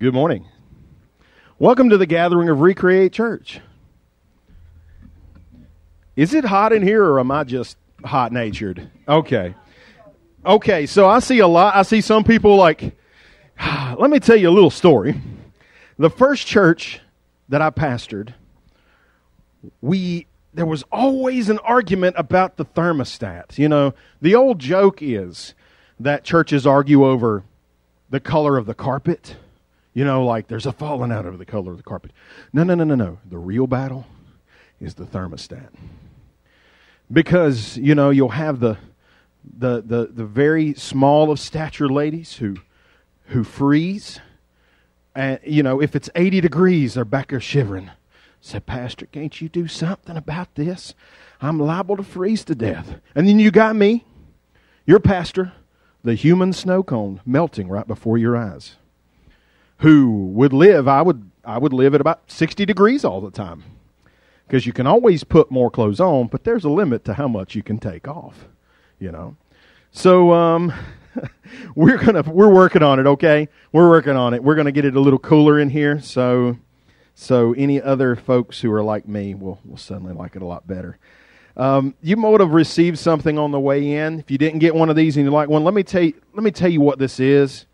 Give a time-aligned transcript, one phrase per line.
[0.00, 0.46] Good morning.
[1.58, 3.60] Welcome to the gathering of Recreate Church.
[6.16, 8.90] Is it hot in here or am I just hot natured?
[9.06, 9.54] Okay.
[10.46, 11.76] Okay, so I see a lot.
[11.76, 12.96] I see some people like,
[13.98, 15.20] let me tell you a little story.
[15.98, 17.02] The first church
[17.50, 18.32] that I pastored,
[19.82, 23.58] we there was always an argument about the thermostat.
[23.58, 23.92] You know,
[24.22, 25.52] the old joke is
[25.98, 27.44] that churches argue over
[28.08, 29.36] the color of the carpet
[30.00, 32.12] you know, like there's a falling out over the color of the carpet.
[32.54, 33.18] No, no, no, no, no.
[33.28, 34.06] The real battle
[34.80, 35.68] is the thermostat.
[37.12, 38.78] Because, you know, you'll have the
[39.44, 42.56] the the, the very small of stature ladies who
[43.26, 44.20] who freeze.
[45.14, 47.90] And you know, if it's 80 degrees, they're back there shivering.
[48.40, 50.94] Said, Pastor, can't you do something about this?
[51.42, 53.02] I'm liable to freeze to death.
[53.14, 54.06] And then you got me,
[54.86, 55.52] your pastor,
[56.02, 58.76] the human snow cone melting right before your eyes
[59.80, 63.64] who would live, I would, I would live at about 60 degrees all the time.
[64.46, 67.54] Because you can always put more clothes on, but there's a limit to how much
[67.54, 68.46] you can take off,
[68.98, 69.36] you know.
[69.92, 70.72] So, um,
[71.74, 73.48] we're gonna, we're working on it, okay?
[73.72, 74.42] We're working on it.
[74.42, 76.58] We're gonna get it a little cooler in here, so,
[77.14, 80.66] so any other folks who are like me will, will suddenly like it a lot
[80.66, 80.98] better.
[81.56, 84.18] Um, you might have received something on the way in.
[84.18, 86.14] If you didn't get one of these and you like one, let me tell you,
[86.34, 87.66] let me tell you what this is.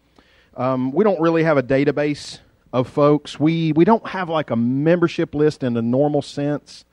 [0.56, 2.38] Um, we don't really have a database
[2.72, 3.38] of folks.
[3.38, 6.84] We, we don't have like a membership list in the normal sense.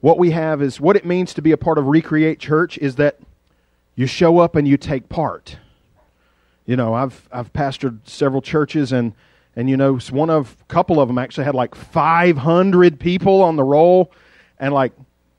[0.00, 2.96] What we have is what it means to be a part of Recreate Church is
[2.96, 3.18] that
[3.94, 5.58] you show up and you take part.
[6.64, 9.12] You know, I've, I've pastored several churches and,
[9.54, 13.56] and you know, one of, a couple of them actually had like 500 people on
[13.56, 14.10] the roll.
[14.58, 14.92] And like,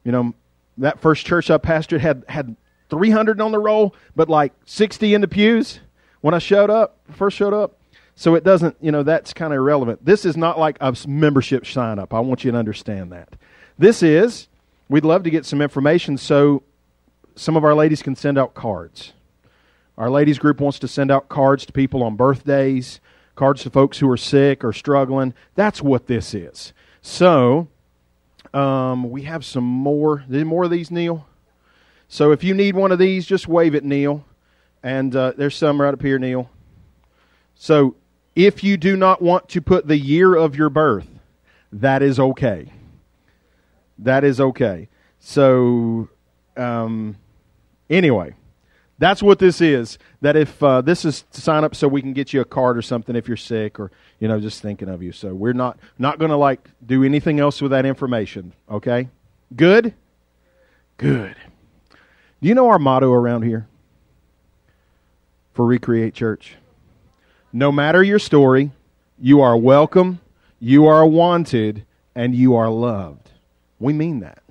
[0.04, 0.34] you know,
[0.78, 2.56] that first church I pastored had, had
[2.90, 5.80] 300 on the roll, but like 60 in the pews
[6.28, 7.80] when I showed up, first showed up.
[8.17, 10.03] So it doesn't, you know, that's kind of irrelevant.
[10.03, 12.14] This is not like a membership sign up.
[12.14, 13.38] I want you to understand that.
[13.80, 14.50] This is,
[14.89, 16.64] we'd love to get some information so
[17.37, 19.14] some of our ladies can send out cards.
[19.98, 22.99] Our ladies group wants to send out cards to people on birthdays,
[23.37, 25.33] cards to folks who are sick or struggling.
[25.55, 26.73] That's what this is.
[27.02, 27.70] So,
[28.54, 30.26] um, we have some more.
[30.27, 31.26] More of these, Neil?
[32.10, 34.26] So if you need one of these, just wave it, Neil.
[34.83, 36.49] And uh, there's some right up here, Neil.
[37.55, 37.95] So
[38.36, 41.08] if you do not want to put the year of your birth,
[41.71, 42.71] that is okay.
[43.98, 44.89] That is okay.
[45.20, 46.10] So,
[46.55, 47.17] um,
[47.89, 48.36] anyway,
[48.99, 49.98] that's what this is.
[50.21, 52.77] That if uh, this is to sign up so we can get you a card
[52.77, 55.11] or something if you're sick or you know just thinking of you.
[55.11, 58.54] So we're not not going to like do anything else with that information.
[58.70, 59.10] Okay,
[59.55, 59.93] good,
[60.98, 61.36] good.
[61.89, 63.67] Do you know our motto around here?
[65.58, 66.56] For Recreate Church.
[67.52, 68.73] No matter your story,
[69.18, 70.20] you are welcome,
[70.60, 73.32] you are wanted, and you are loved.
[73.80, 74.44] We mean that.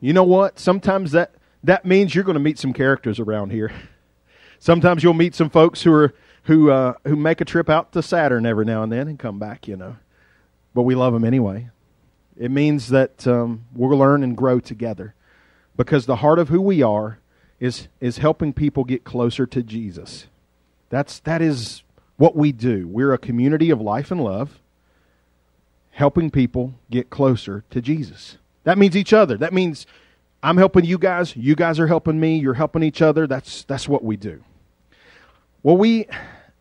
[0.00, 0.58] You know what?
[0.58, 1.34] Sometimes that,
[1.64, 3.70] that means you're going to meet some characters around here.
[4.58, 8.02] Sometimes you'll meet some folks who are who uh, who make a trip out to
[8.02, 9.68] Saturn every now and then and come back.
[9.68, 9.96] You know,
[10.72, 11.68] but we love them anyway.
[12.38, 15.14] It means that um, we'll learn and grow together
[15.76, 17.19] because the heart of who we are
[17.60, 20.26] is, is helping people get closer to Jesus.
[20.88, 21.82] That's, that is
[22.16, 22.88] what we do.
[22.88, 24.60] We're a community of life and love,
[25.90, 28.38] helping people get closer to Jesus.
[28.64, 29.36] That means each other.
[29.36, 29.86] That means
[30.42, 33.26] I'm helping you guys, you guys are helping me, you're helping each other.
[33.26, 34.42] That's, that's what we do.
[35.62, 36.06] Well, we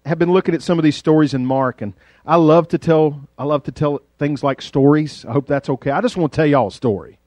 [0.06, 1.94] have been looking at some of these stories in Mark, and
[2.26, 5.26] I love to tell I love to tell things like stories.
[5.26, 5.92] I hope that's okay.
[5.92, 7.20] I just want to tell y'all a story.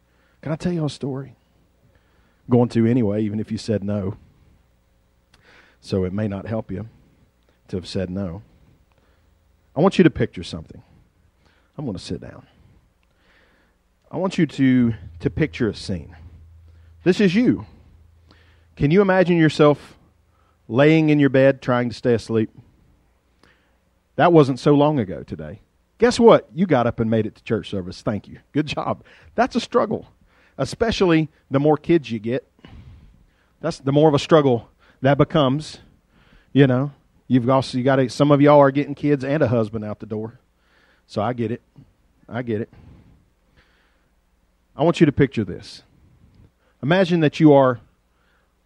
[0.43, 1.37] Can I tell y'all a story?
[2.51, 4.17] Going to anyway, even if you said no.
[5.81, 6.89] So it may not help you
[7.69, 8.43] to have said no.
[9.75, 10.83] I want you to picture something.
[11.77, 12.47] I'm going to sit down.
[14.11, 16.17] I want you to, to picture a scene.
[17.03, 17.67] This is you.
[18.77, 19.97] Can you imagine yourself
[20.69, 22.51] laying in your bed trying to stay asleep?
[24.17, 25.61] That wasn't so long ago today.
[25.99, 26.49] Guess what?
[26.53, 28.03] You got up and made it to church service.
[28.03, 28.41] Thank you.
[28.53, 29.05] Good job.
[29.35, 30.09] That's a struggle
[30.59, 32.47] especially the more kids you get.
[33.61, 34.69] That's the more of a struggle
[35.01, 35.79] that becomes.
[36.53, 36.93] You know,
[37.29, 40.01] you've also you got to, some of y'all are getting kids and a husband out
[40.01, 40.39] the door.
[41.07, 41.63] So I get it.
[42.29, 42.71] I get it.
[44.77, 45.83] I want you to picture this.
[46.83, 47.81] Imagine that you are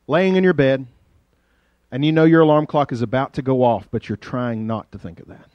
[0.07, 0.87] laying in your bed
[1.91, 4.91] and you know your alarm clock is about to go off, but you're trying not
[4.93, 5.49] to think of that.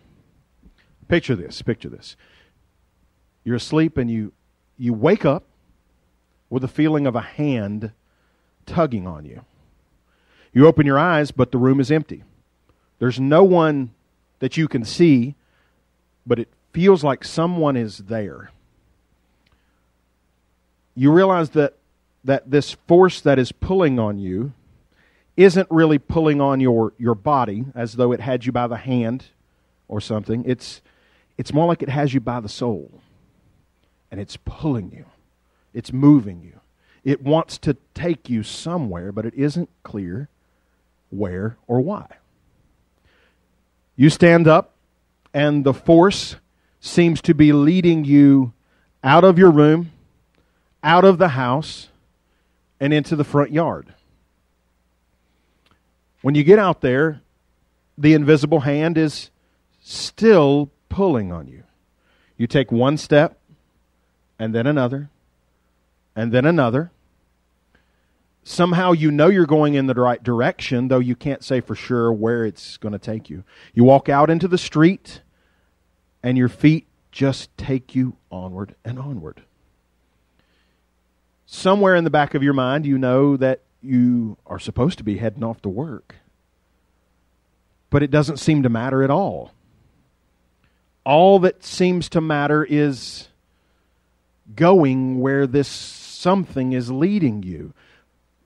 [1.08, 2.16] Picture this, picture this.
[3.44, 4.34] You're asleep and you
[4.78, 5.44] you wake up
[6.52, 7.92] with a feeling of a hand
[8.68, 9.44] tugging on you.
[10.54, 12.24] You open your eyes, but the room is empty.
[13.00, 13.90] There's no one
[14.38, 15.36] that you can see
[16.26, 18.52] but it feels like someone is there.
[20.96, 21.76] You realize that,
[22.24, 24.54] that this force that is pulling on you
[25.38, 29.26] isn't really pulling on your, your body as though it had you by the hand
[29.88, 30.44] or something.
[30.46, 30.82] It's,
[31.38, 33.02] it's more like it has you by the soul.
[34.12, 35.06] And it's pulling you,
[35.74, 36.60] it's moving you.
[37.04, 40.30] It wants to take you somewhere, but it isn't clear
[41.10, 42.08] where or why.
[43.96, 44.76] You stand up,
[45.34, 46.36] and the force
[46.80, 48.54] seems to be leading you
[49.04, 49.92] out of your room,
[50.84, 51.90] out of the house,
[52.80, 53.94] and into the front yard.
[56.22, 57.22] When you get out there,
[57.98, 59.30] the invisible hand is
[59.82, 61.64] still pulling on you.
[62.38, 63.40] You take one step,
[64.40, 65.10] and then another,
[66.16, 66.92] and then another.
[68.44, 72.12] Somehow you know you're going in the right direction, though you can't say for sure
[72.12, 73.44] where it's going to take you.
[73.74, 75.22] You walk out into the street,
[76.24, 79.44] and your feet just take you onward and onward.
[81.46, 85.18] Somewhere in the back of your mind, you know that you are supposed to be
[85.18, 86.16] heading off to work.
[87.90, 89.52] But it doesn't seem to matter at all.
[91.04, 93.28] All that seems to matter is
[94.56, 95.68] going where this
[96.22, 97.74] something is leading you.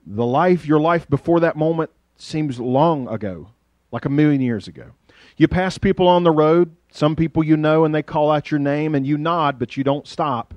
[0.06, 3.50] The life, your life before that moment seems long ago,
[3.92, 4.92] like a million years ago.
[5.36, 8.60] You pass people on the road, some people you know, and they call out your
[8.60, 10.54] name, and you nod, but you don't stop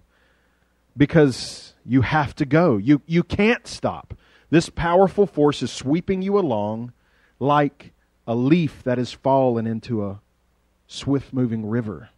[0.95, 2.77] because you have to go.
[2.77, 4.13] You, you can't stop.
[4.50, 6.94] This powerful force is sweeping you along
[7.39, 7.92] like
[8.25, 10.22] a leaf that has fallen into a
[10.88, 12.10] swift moving river.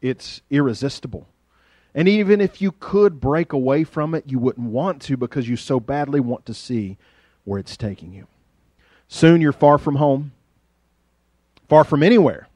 [0.00, 1.26] It's irresistible.
[1.94, 5.56] And even if you could break away from it, you wouldn't want to because you
[5.56, 6.96] so badly want to see
[7.44, 8.26] where it's taking you.
[9.06, 10.32] Soon you're far from home,
[11.68, 12.48] far from anywhere.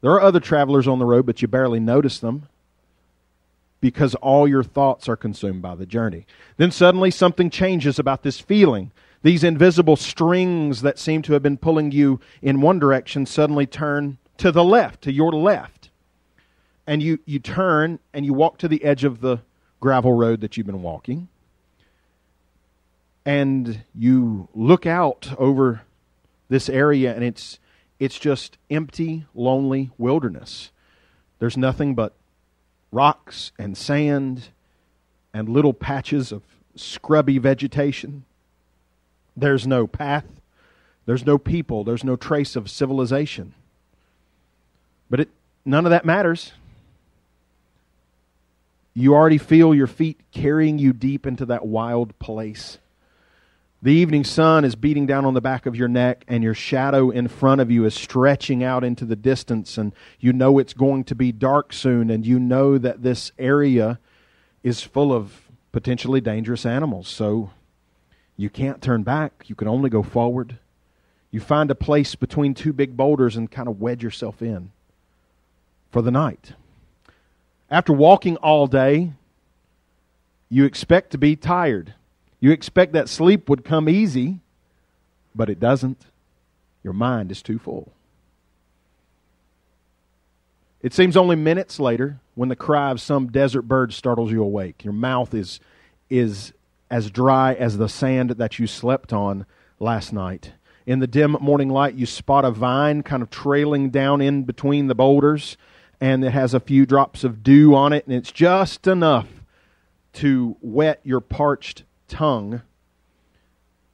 [0.00, 2.48] There are other travelers on the road, but you barely notice them
[3.80, 6.26] because all your thoughts are consumed by the journey.
[6.56, 8.92] Then suddenly something changes about this feeling.
[9.22, 14.16] These invisible strings that seem to have been pulling you in one direction suddenly turn
[14.38, 15.90] to the left, to your left.
[16.86, 19.38] And you, you turn and you walk to the edge of the
[19.80, 21.28] gravel road that you've been walking.
[23.24, 25.82] And you look out over
[26.48, 27.58] this area and it's
[27.98, 30.70] it's just empty, lonely wilderness.
[31.38, 32.12] There's nothing but
[32.90, 34.48] rocks and sand
[35.32, 36.42] and little patches of
[36.76, 38.24] scrubby vegetation.
[39.36, 40.24] There's no path.
[41.06, 41.84] There's no people.
[41.84, 43.54] There's no trace of civilization.
[45.08, 45.28] But it,
[45.64, 46.52] none of that matters.
[48.94, 52.78] You already feel your feet carrying you deep into that wild place.
[53.82, 57.10] The evening sun is beating down on the back of your neck, and your shadow
[57.10, 61.04] in front of you is stretching out into the distance, and you know it's going
[61.04, 63.98] to be dark soon, and you know that this area
[64.62, 67.08] is full of potentially dangerous animals.
[67.08, 67.50] So
[68.36, 70.58] you can't turn back, you can only go forward.
[71.30, 74.70] You find a place between two big boulders and kind of wedge yourself in
[75.90, 76.52] for the night.
[77.74, 79.14] After walking all day,
[80.48, 81.94] you expect to be tired.
[82.38, 84.38] You expect that sleep would come easy,
[85.34, 86.06] but it doesn't.
[86.84, 87.90] Your mind is too full.
[90.82, 94.84] It seems only minutes later when the cry of some desert bird startles you awake.
[94.84, 95.58] Your mouth is,
[96.08, 96.52] is
[96.92, 99.46] as dry as the sand that you slept on
[99.80, 100.52] last night.
[100.86, 104.86] In the dim morning light, you spot a vine kind of trailing down in between
[104.86, 105.56] the boulders,
[106.00, 109.28] and it has a few drops of dew on it, and it's just enough
[110.14, 112.62] to wet your parched tongue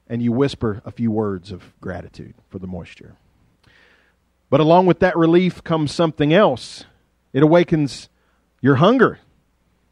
[0.07, 3.15] and you whisper a few words of gratitude for the moisture.
[4.49, 6.83] But along with that relief comes something else.
[7.31, 8.09] It awakens
[8.59, 9.19] your hunger.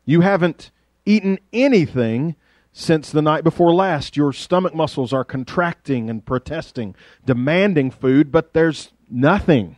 [0.06, 0.72] You haven't
[1.06, 2.36] eaten anything
[2.74, 4.18] since the night before last.
[4.18, 9.78] Your stomach muscles are contracting and protesting, demanding food, but there's nothing.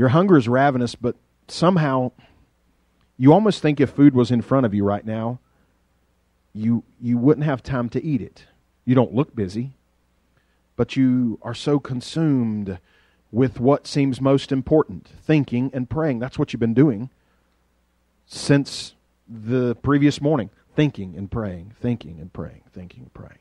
[0.00, 1.14] Your hunger is ravenous, but
[1.46, 2.12] somehow
[3.18, 5.40] you almost think if food was in front of you right now,
[6.54, 8.46] you, you wouldn't have time to eat it.
[8.86, 9.72] You don't look busy,
[10.74, 12.78] but you are so consumed
[13.30, 16.18] with what seems most important thinking and praying.
[16.18, 17.10] That's what you've been doing
[18.24, 18.94] since
[19.28, 23.39] the previous morning thinking and praying, thinking and praying, thinking and praying.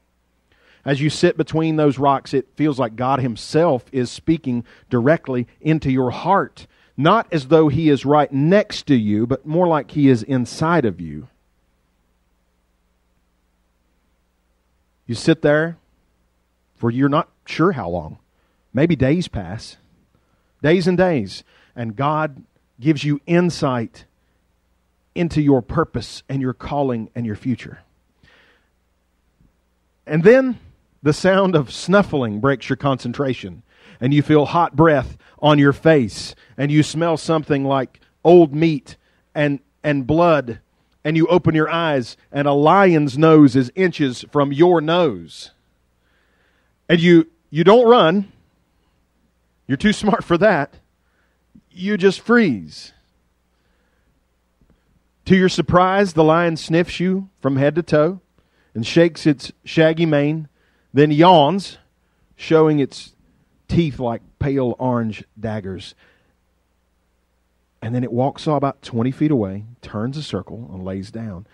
[0.89, 5.91] As you sit between those rocks, it feels like God Himself is speaking directly into
[5.91, 6.65] your heart.
[6.97, 10.85] Not as though He is right next to you, but more like He is inside
[10.85, 11.27] of you.
[15.05, 15.77] You sit there
[16.75, 18.17] for you're not sure how long.
[18.73, 19.77] Maybe days pass.
[20.63, 21.43] days and days.
[21.75, 22.43] And God
[22.79, 24.05] gives you insight
[25.13, 27.81] into your purpose and your calling and your future.
[30.07, 30.57] And then
[31.01, 33.63] the sound of snuffling breaks your concentration,
[33.99, 38.97] and you feel hot breath on your face, and you smell something like old meat
[39.33, 40.59] and, and blood,
[41.03, 45.51] and you open your eyes, and a lion's nose is inches from your nose.
[46.89, 48.31] And you, you don't run,
[49.69, 50.79] you're too smart for that.
[51.69, 52.91] You just freeze.
[55.25, 58.19] To your surprise, the lion sniffs you from head to toe
[58.73, 60.47] and shakes its shaggy mane,
[60.93, 61.77] then yawns,
[62.35, 63.13] showing its
[63.67, 65.95] teeth like pale orange daggers.
[67.81, 71.47] And then it walks about 20 feet away, turns a circle, and lays down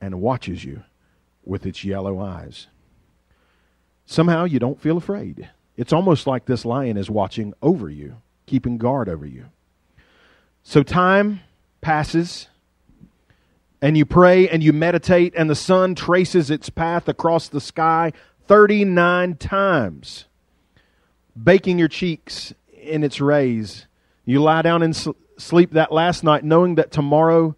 [0.00, 0.82] and watches you
[1.44, 2.68] with its yellow eyes.
[4.06, 5.50] Somehow you don't feel afraid.
[5.76, 8.16] It's almost like this lion is watching over you,
[8.46, 9.46] keeping guard over you.
[10.62, 11.40] So time
[11.80, 12.48] passes
[13.80, 18.12] and you pray and you meditate, and the sun traces its path across the sky
[18.48, 20.24] 39 times,
[21.40, 23.86] baking your cheeks in its rays.
[24.24, 24.96] You lie down and
[25.36, 27.54] sleep that last night knowing that tomorrow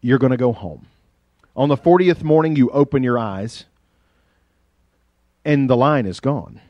[0.00, 0.86] you're going to go home.
[1.56, 3.66] On the 40th morning, you open your eyes,
[5.44, 6.60] and the line is gone.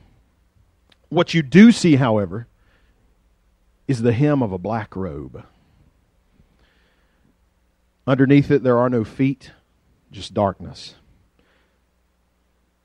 [1.11, 2.47] What you do see, however,
[3.87, 5.45] is the hem of a black robe.
[8.07, 9.51] Underneath it, there are no feet,
[10.11, 10.95] just darkness.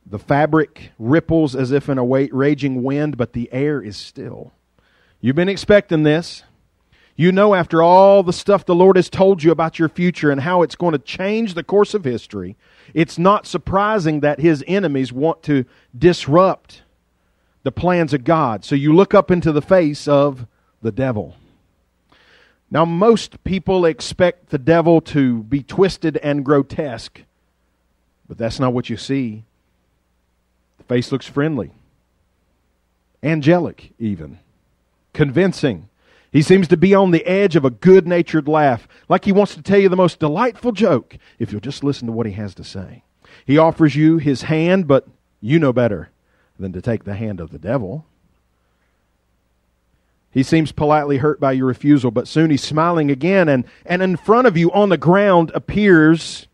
[0.05, 4.53] The fabric ripples as if in a raging wind, but the air is still.
[5.19, 6.43] You've been expecting this.
[7.15, 10.41] You know, after all the stuff the Lord has told you about your future and
[10.41, 12.57] how it's going to change the course of history,
[12.93, 15.65] it's not surprising that his enemies want to
[15.97, 16.83] disrupt
[17.63, 18.65] the plans of God.
[18.65, 20.45] So you look up into the face of
[20.81, 21.35] the devil.
[22.69, 27.21] Now, most people expect the devil to be twisted and grotesque,
[28.27, 29.45] but that's not what you see.
[30.87, 31.71] Face looks friendly,
[33.23, 34.39] angelic, even,
[35.13, 35.89] convincing.
[36.31, 39.55] He seems to be on the edge of a good natured laugh, like he wants
[39.55, 42.53] to tell you the most delightful joke if you'll just listen to what he has
[42.55, 43.03] to say.
[43.45, 45.07] He offers you his hand, but
[45.41, 46.09] you know better
[46.59, 48.05] than to take the hand of the devil.
[50.31, 54.17] He seems politely hurt by your refusal, but soon he's smiling again, and, and in
[54.17, 56.47] front of you on the ground appears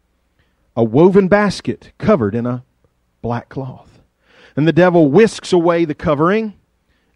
[0.75, 2.63] a woven basket covered in a
[3.21, 3.90] black cloth.
[4.61, 6.53] And the devil whisks away the covering,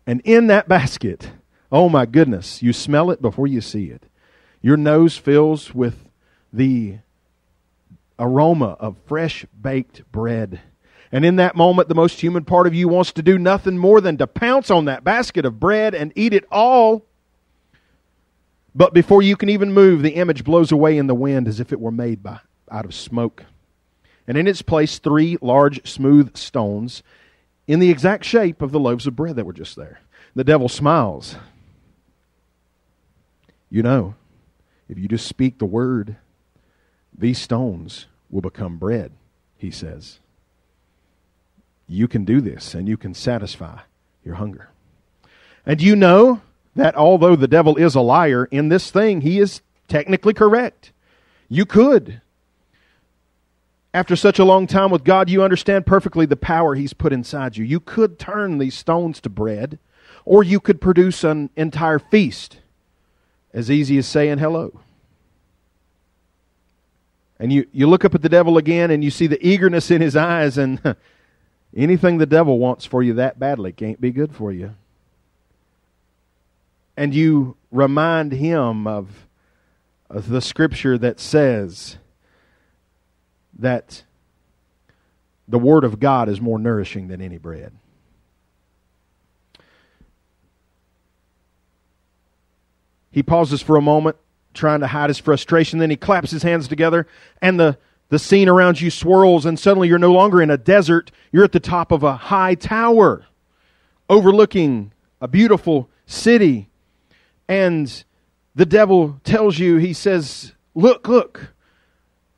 [0.08, 1.30] and in that basket,
[1.72, 4.08] oh my goodness, you smell it before you see it.
[4.64, 6.10] Your nose fills with
[6.52, 6.98] the
[8.18, 10.60] aroma of fresh baked bread
[11.12, 14.02] and in that moment, the most human part of you wants to do nothing more
[14.02, 17.06] than to pounce on that basket of bread and eat it all.
[18.74, 21.72] But before you can even move, the image blows away in the wind as if
[21.72, 22.40] it were made by,
[22.72, 23.46] out of smoke.
[24.28, 27.04] And in its place, three large, smooth stones
[27.68, 30.02] in the exact shape of the loaves of bread that were just there.
[30.36, 31.36] The devil smiles.
[33.70, 34.16] You know,
[34.88, 36.18] if you just speak the word,
[37.18, 39.12] these stones will become bread,
[39.58, 40.20] he says
[41.88, 43.80] you can do this and you can satisfy
[44.24, 44.70] your hunger.
[45.66, 46.42] And you know
[46.76, 50.92] that although the devil is a liar in this thing, he is technically correct.
[51.48, 52.22] You could.
[53.96, 57.56] After such a long time with God, you understand perfectly the power he's put inside
[57.56, 57.64] you.
[57.64, 59.80] You could turn these stones to bread,
[60.26, 62.60] or you could produce an entire feast.
[63.54, 64.82] As easy as saying hello.
[67.40, 70.02] And you, you look up at the devil again and you see the eagerness in
[70.02, 70.82] his eyes, and
[71.76, 74.76] Anything the devil wants for you that badly can't be good for you.
[76.96, 79.28] And you remind him of,
[80.10, 81.98] the scripture that says
[83.60, 84.04] that
[85.48, 87.72] the Word of God is more nourishing than any bread.
[93.12, 94.18] He pauses for a moment,
[94.54, 95.80] trying to hide his frustration.
[95.80, 97.08] Then he claps his hands together,
[97.42, 97.78] and the
[98.10, 101.12] the scene around you swirls, and suddenly you're no longer in a desert.
[101.32, 103.26] You're at the top of a high tower
[104.10, 106.70] overlooking a beautiful city.
[107.48, 108.04] And
[108.54, 111.54] the devil tells you, he says, Look, look,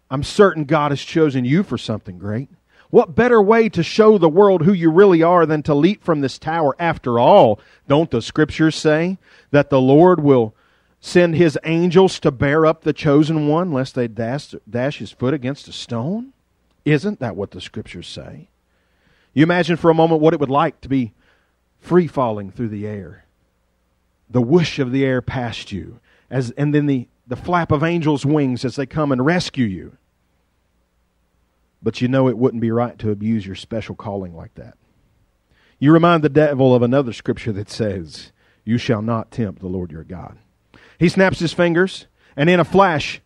[0.09, 2.49] I'm certain God has chosen you for something great.
[2.89, 6.21] What better way to show the world who you really are than to leap from
[6.21, 6.75] this tower?
[6.79, 9.17] After all, don't the scriptures say
[9.51, 10.55] that the Lord will
[11.01, 15.33] send his angels to bear up the chosen one lest they dash, dash his foot
[15.33, 16.31] against a stone?
[16.85, 18.47] Isn't that what the scriptures say?
[19.33, 21.13] You imagine for a moment what it would like to be
[21.79, 23.25] free falling through the air,
[24.29, 25.99] the whoosh of the air past you,
[26.29, 29.97] as, and then the, the flap of angels' wings as they come and rescue you.
[31.83, 34.75] But you know it wouldn't be right to abuse your special calling like that.
[35.79, 38.31] You remind the devil of another scripture that says,
[38.63, 40.39] You shall not tempt the Lord your God.
[40.97, 43.21] He snaps his fingers, and in a flash,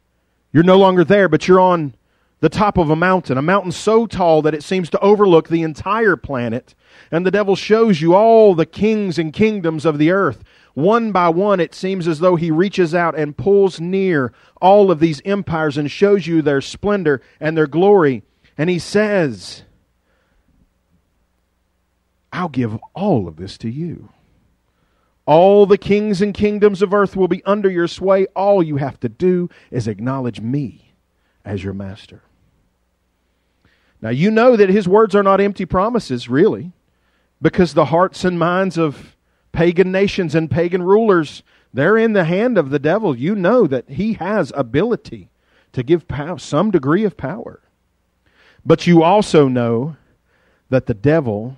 [0.51, 1.95] you're no longer there, but you're on
[2.41, 5.61] the top of a mountain, a mountain so tall that it seems to overlook the
[5.61, 6.75] entire planet.
[7.11, 10.43] And the devil shows you all the kings and kingdoms of the earth.
[10.73, 14.99] One by one, it seems as though he reaches out and pulls near all of
[14.99, 18.23] these empires and shows you their splendor and their glory.
[18.57, 19.63] And he says,
[22.31, 24.09] I'll give all of this to you.
[25.25, 28.25] All the kings and kingdoms of earth will be under your sway.
[28.35, 30.93] All you have to do is acknowledge me
[31.45, 32.21] as your master.
[34.01, 36.71] Now, you know that his words are not empty promises, really,
[37.41, 39.15] because the hearts and minds of
[39.51, 41.43] pagan nations and pagan rulers,
[41.73, 43.15] they're in the hand of the devil.
[43.15, 45.29] You know that he has ability
[45.73, 47.61] to give power, some degree of power.
[48.65, 49.95] But you also know
[50.69, 51.57] that the devil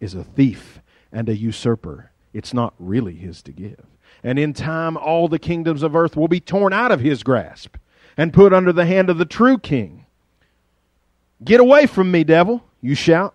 [0.00, 0.80] is a thief
[1.12, 2.10] and a usurper.
[2.32, 3.84] It's not really his to give.
[4.22, 7.76] And in time, all the kingdoms of earth will be torn out of his grasp
[8.16, 10.06] and put under the hand of the true king.
[11.42, 13.34] Get away from me, devil, you shout.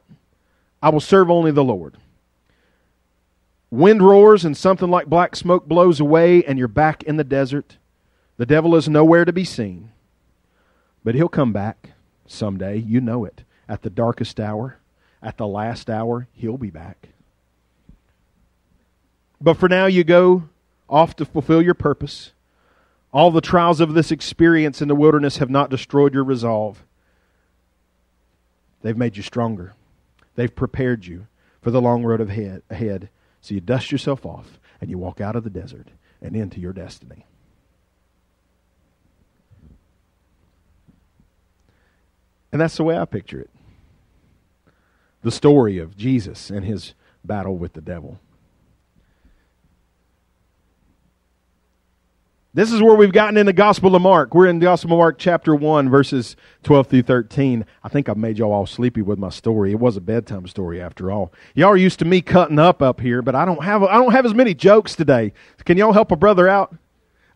[0.82, 1.98] I will serve only the Lord.
[3.72, 7.78] Wind roars and something like black smoke blows away, and you're back in the desert.
[8.38, 9.92] The devil is nowhere to be seen.
[11.04, 11.92] But he'll come back
[12.26, 12.78] someday.
[12.78, 13.44] You know it.
[13.68, 14.80] At the darkest hour,
[15.22, 17.10] at the last hour, he'll be back.
[19.40, 20.50] But for now, you go
[20.90, 22.32] off to fulfill your purpose.
[23.14, 26.84] All the trials of this experience in the wilderness have not destroyed your resolve.
[28.82, 29.74] They've made you stronger.
[30.36, 31.28] They've prepared you
[31.62, 33.10] for the long road ahead.
[33.42, 35.88] So you dust yourself off and you walk out of the desert
[36.22, 37.26] and into your destiny.
[42.52, 43.50] And that's the way I picture it.
[45.22, 48.20] The story of Jesus and his battle with the devil.
[52.52, 54.34] This is where we've gotten in the Gospel of Mark.
[54.34, 57.64] We're in the Gospel of Mark, chapter 1, verses 12 through 13.
[57.84, 59.70] I think I've made y'all all sleepy with my story.
[59.70, 61.32] It was a bedtime story after all.
[61.54, 64.14] Y'all are used to me cutting up up here, but I don't have, I don't
[64.14, 65.32] have as many jokes today.
[65.64, 66.76] Can y'all help a brother out?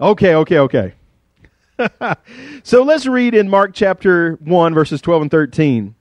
[0.02, 0.94] Okay, okay, okay.
[2.64, 5.94] so let's read in Mark chapter 1, verses 12 and 13.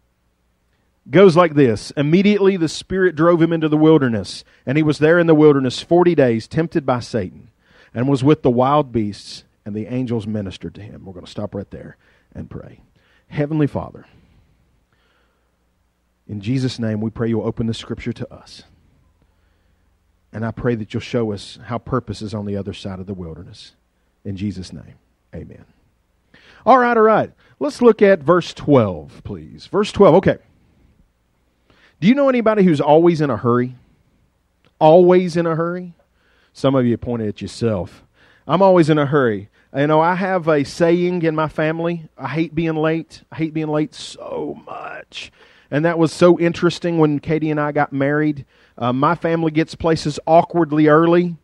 [1.10, 5.18] Goes like this Immediately the Spirit drove him into the wilderness, and he was there
[5.18, 7.50] in the wilderness 40 days, tempted by Satan
[7.94, 11.04] and was with the wild beasts, and the angels ministered to him.
[11.04, 11.96] We're going to stop right there
[12.34, 12.80] and pray.
[13.28, 14.06] Heavenly Father,
[16.26, 18.64] in Jesus' name, we pray you'll open the scripture to us.
[20.32, 23.06] And I pray that you'll show us how purpose is on the other side of
[23.06, 23.72] the wilderness.
[24.24, 24.94] In Jesus' name,
[25.34, 25.64] amen.
[26.64, 27.32] All right, all right.
[27.58, 29.66] Let's look at verse 12, please.
[29.66, 30.38] Verse 12, okay.
[32.00, 33.74] Do you know anybody who's always in a hurry?
[34.80, 35.94] Always in a hurry?
[36.52, 38.04] Some of you pointed at yourself.
[38.46, 39.48] I'm always in a hurry.
[39.74, 43.22] You know, I have a saying in my family I hate being late.
[43.32, 45.32] I hate being late so much.
[45.70, 48.44] And that was so interesting when Katie and I got married.
[48.76, 51.36] Uh, my family gets places awkwardly early.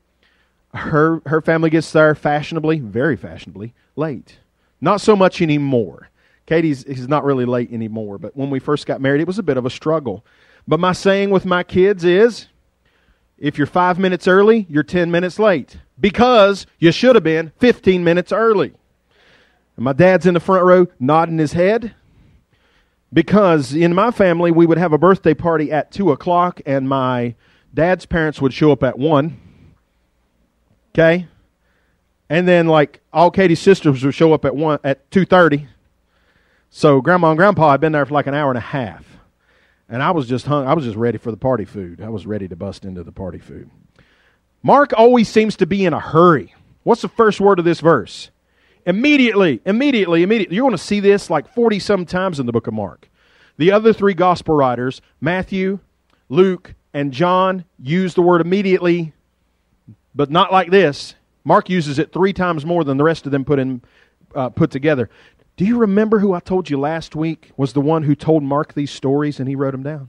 [0.75, 4.39] Her, her family gets there fashionably, very fashionably, late.
[4.83, 6.11] Not so much anymore.
[6.45, 9.43] Katie's is not really late anymore, but when we first got married, it was a
[9.43, 10.25] bit of a struggle.
[10.67, 12.49] But my saying with my kids is
[13.39, 18.03] if you're five minutes early, you're 10 minutes late because you should have been 15
[18.03, 18.75] minutes early.
[19.77, 21.95] And my dad's in the front row nodding his head
[23.13, 27.37] because in my family, we would have a birthday party at 2 o'clock and my
[27.73, 29.41] dad's parents would show up at 1.
[30.95, 31.29] Okay?
[32.29, 35.69] And then like all Katie's sisters would show up at 1 at 2:30.
[36.71, 39.18] So grandma and grandpa had been there for like an hour and a half
[39.89, 40.67] and I was just hung.
[40.67, 42.01] I was just ready for the party food.
[42.01, 43.71] I was ready to bust into the party food.
[44.63, 46.55] Mark always seems to be in a hurry.
[46.83, 48.31] What's the first word of this verse?
[48.87, 50.57] Immediately, immediately, immediately.
[50.57, 53.09] You're going to see this like 40 some times in the book of Mark.
[53.57, 55.81] The other three gospel writers, Matthew,
[56.29, 59.13] Luke, and John, use the word immediately,
[60.15, 61.15] but not like this.
[61.45, 63.83] Mark uses it three times more than the rest of them put in
[64.35, 65.09] uh, put together.
[65.59, 68.75] Do you remember who I told you last week was the one who told Mark
[68.75, 70.09] these stories and he wrote them down?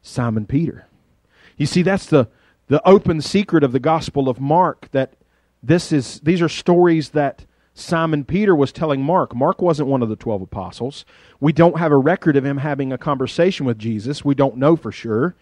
[0.00, 0.86] Simon Peter.
[1.58, 2.28] You see, that's the,
[2.68, 5.12] the open secret of the Gospel of Mark that
[5.62, 9.34] this is, these are stories that Simon Peter was telling Mark.
[9.34, 11.04] Mark wasn't one of the 12 apostles.
[11.40, 14.24] We don't have a record of him having a conversation with Jesus.
[14.24, 15.36] We don't know for sure,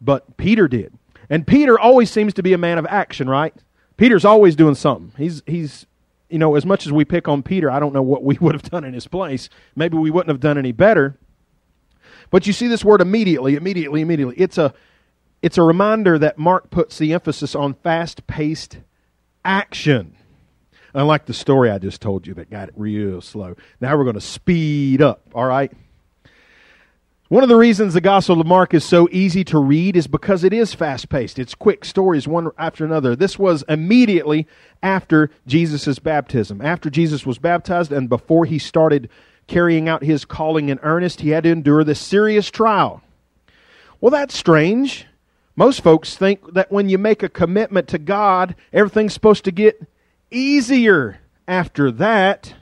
[0.00, 0.96] but Peter did.
[1.28, 3.52] And Peter always seems to be a man of action, right?
[3.96, 5.12] Peter's always doing something.
[5.16, 5.86] He's he's
[6.28, 8.54] you know, as much as we pick on Peter, I don't know what we would
[8.54, 9.48] have done in his place.
[9.76, 11.18] Maybe we wouldn't have done any better.
[12.30, 14.34] But you see this word immediately, immediately, immediately.
[14.38, 14.74] It's a
[15.42, 18.78] it's a reminder that Mark puts the emphasis on fast-paced
[19.44, 20.16] action.
[20.94, 23.54] Unlike the story I just told you that got it real slow.
[23.78, 25.70] Now we're going to speed up, all right?
[27.34, 30.44] One of the reasons the Gospel of Mark is so easy to read is because
[30.44, 31.36] it is fast paced.
[31.36, 33.16] It's quick stories, one after another.
[33.16, 34.46] This was immediately
[34.84, 36.60] after Jesus' baptism.
[36.60, 39.10] After Jesus was baptized and before he started
[39.48, 43.02] carrying out his calling in earnest, he had to endure this serious trial.
[44.00, 45.08] Well, that's strange.
[45.56, 49.84] Most folks think that when you make a commitment to God, everything's supposed to get
[50.30, 51.18] easier
[51.48, 52.54] after that.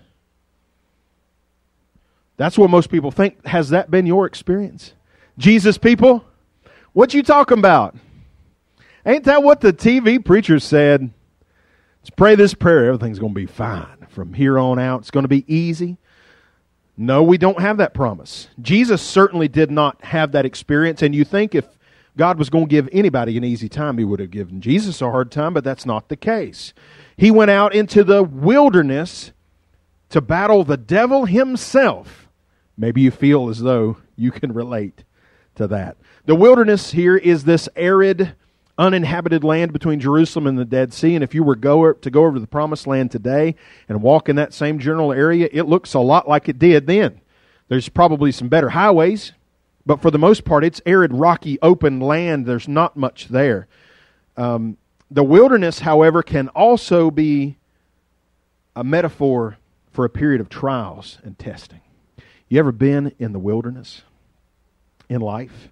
[2.36, 3.44] That's what most people think.
[3.46, 4.94] Has that been your experience?
[5.38, 6.24] Jesus people,
[6.92, 7.96] what you talking about?
[9.04, 11.10] Ain't that what the TV preacher said?
[12.00, 12.86] Let's pray this prayer.
[12.86, 14.06] Everything's going to be fine.
[14.08, 15.98] From here on out, it's going to be easy.
[16.96, 18.48] No, we don't have that promise.
[18.60, 21.00] Jesus certainly did not have that experience.
[21.02, 21.66] And you think if
[22.16, 25.10] God was going to give anybody an easy time, he would have given Jesus a
[25.10, 26.74] hard time, but that's not the case.
[27.16, 29.32] He went out into the wilderness
[30.10, 32.21] to battle the devil himself.
[32.76, 35.04] Maybe you feel as though you can relate
[35.56, 35.96] to that.
[36.24, 38.34] The wilderness here is this arid,
[38.78, 41.14] uninhabited land between Jerusalem and the Dead Sea.
[41.14, 43.54] And if you were go, to go over to the Promised Land today
[43.88, 47.20] and walk in that same general area, it looks a lot like it did then.
[47.68, 49.32] There's probably some better highways,
[49.84, 52.46] but for the most part, it's arid, rocky, open land.
[52.46, 53.66] There's not much there.
[54.36, 54.76] Um,
[55.10, 57.58] the wilderness, however, can also be
[58.74, 59.58] a metaphor
[59.92, 61.80] for a period of trials and testing.
[62.52, 64.02] You ever been in the wilderness
[65.08, 65.70] in life?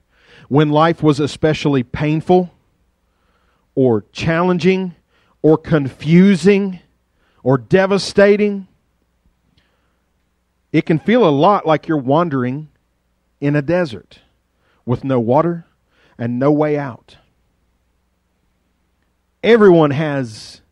[0.49, 2.51] When life was especially painful
[3.75, 4.95] or challenging
[5.43, 6.81] or confusing
[7.43, 8.66] or devastating?
[10.73, 12.71] It can feel a lot like you're wandering
[13.43, 14.21] in a desert
[14.87, 15.66] with no water
[16.16, 17.19] and no way out.
[19.43, 20.62] Everyone has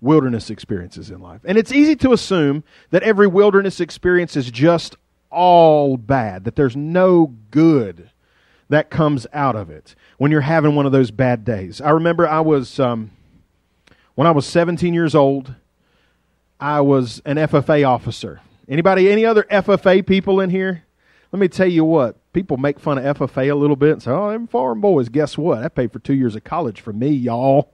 [0.00, 1.42] wilderness experiences in life.
[1.44, 4.96] And it's easy to assume that every wilderness experience is just
[5.30, 8.10] all bad, that there's no good
[8.68, 11.80] that comes out of it when you're having one of those bad days.
[11.80, 13.10] I remember I was, um,
[14.14, 15.54] when I was 17 years old,
[16.58, 18.40] I was an FFA officer.
[18.68, 20.84] Anybody, any other FFA people in here?
[21.32, 24.10] Let me tell you what, people make fun of FFA a little bit and say,
[24.10, 25.08] oh, them foreign boys.
[25.08, 25.62] Guess what?
[25.62, 27.72] I paid for two years of college for me, y'all.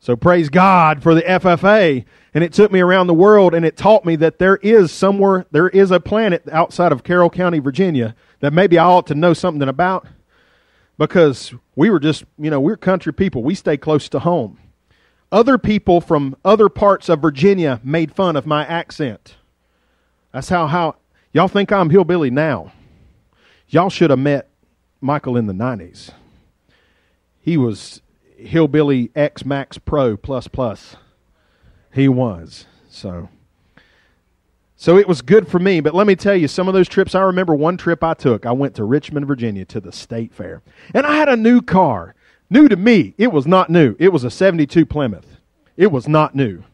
[0.00, 2.04] So praise God for the FFA.
[2.32, 5.46] And it took me around the world and it taught me that there is somewhere,
[5.50, 9.34] there is a planet outside of Carroll County, Virginia that maybe I ought to know
[9.34, 10.06] something about
[10.96, 13.42] because we were just, you know, we're country people.
[13.42, 14.58] We stay close to home.
[15.32, 19.36] Other people from other parts of Virginia made fun of my accent.
[20.32, 20.96] That's how, how
[21.32, 22.72] y'all think I'm hillbilly now.
[23.68, 24.48] Y'all should have met
[25.00, 26.10] Michael in the 90s.
[27.40, 28.02] He was
[28.40, 30.96] Hillbilly X Max Pro plus plus.
[31.92, 32.66] He was.
[32.88, 33.28] So
[34.80, 37.14] so it was good for me, but let me tell you, some of those trips,
[37.14, 38.46] I remember one trip I took.
[38.46, 40.62] I went to Richmond, Virginia to the state fair.
[40.94, 42.14] And I had a new car.
[42.48, 43.12] New to me.
[43.18, 43.94] It was not new.
[43.98, 45.36] It was a 72 Plymouth.
[45.76, 46.64] It was not new.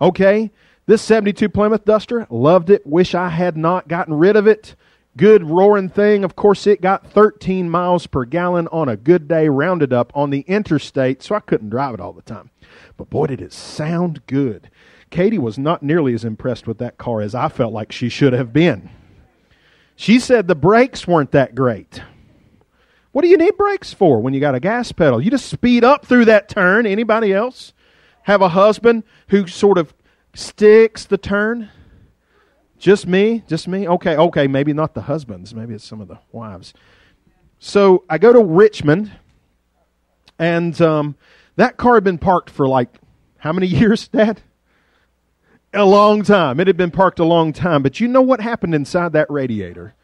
[0.00, 0.50] Okay?
[0.86, 2.84] This 72 Plymouth Duster, loved it.
[2.84, 4.74] Wish I had not gotten rid of it
[5.16, 6.24] good roaring thing.
[6.24, 10.30] Of course, it got 13 miles per gallon on a good day, rounded up on
[10.30, 12.50] the interstate, so I couldn't drive it all the time.
[12.96, 14.70] But boy, did it sound good.
[15.10, 18.32] Katie was not nearly as impressed with that car as I felt like she should
[18.32, 18.90] have been.
[19.94, 22.02] She said the brakes weren't that great.
[23.12, 25.22] What do you need brakes for when you got a gas pedal?
[25.22, 26.84] You just speed up through that turn.
[26.84, 27.72] Anybody else
[28.24, 29.94] have a husband who sort of
[30.34, 31.70] sticks the turn?
[32.86, 33.42] Just me?
[33.48, 33.88] Just me?
[33.88, 35.52] Okay, okay, maybe not the husbands.
[35.52, 36.72] Maybe it's some of the wives.
[37.58, 39.10] So I go to Richmond,
[40.38, 41.16] and um,
[41.56, 42.90] that car had been parked for like
[43.38, 44.40] how many years, Dad?
[45.74, 46.60] A long time.
[46.60, 47.82] It had been parked a long time.
[47.82, 49.96] But you know what happened inside that radiator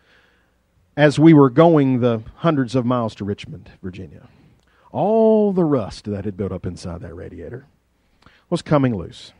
[0.97, 4.29] as we were going the hundreds of miles to Richmond, Virginia?
[4.91, 7.65] All the rust that had built up inside that radiator
[8.51, 9.33] was coming loose.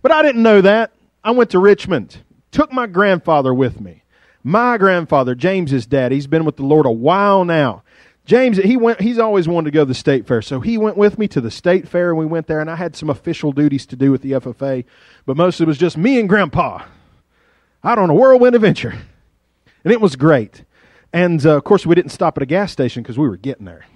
[0.00, 0.92] But I didn't know that.
[1.22, 2.16] I went to Richmond
[2.50, 4.04] took my grandfather with me.
[4.42, 7.82] My grandfather, James's dad, he's been with the Lord a while now.
[8.24, 9.00] James, he went.
[9.00, 11.40] He's always wanted to go to the state fair, so he went with me to
[11.40, 12.60] the state fair, and we went there.
[12.60, 14.84] And I had some official duties to do with the FFA,
[15.26, 16.84] but most of it was just me and Grandpa
[17.82, 18.94] out on a whirlwind adventure,
[19.84, 20.64] and it was great.
[21.12, 23.64] And uh, of course, we didn't stop at a gas station because we were getting
[23.64, 23.86] there.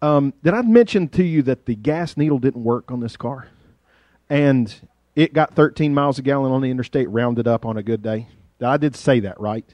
[0.00, 3.48] Um, did I mention to you that the gas needle didn't work on this car?
[4.28, 4.72] And
[5.14, 8.28] it got 13 miles a gallon on the interstate, rounded up on a good day.
[8.60, 9.64] I did say that, right?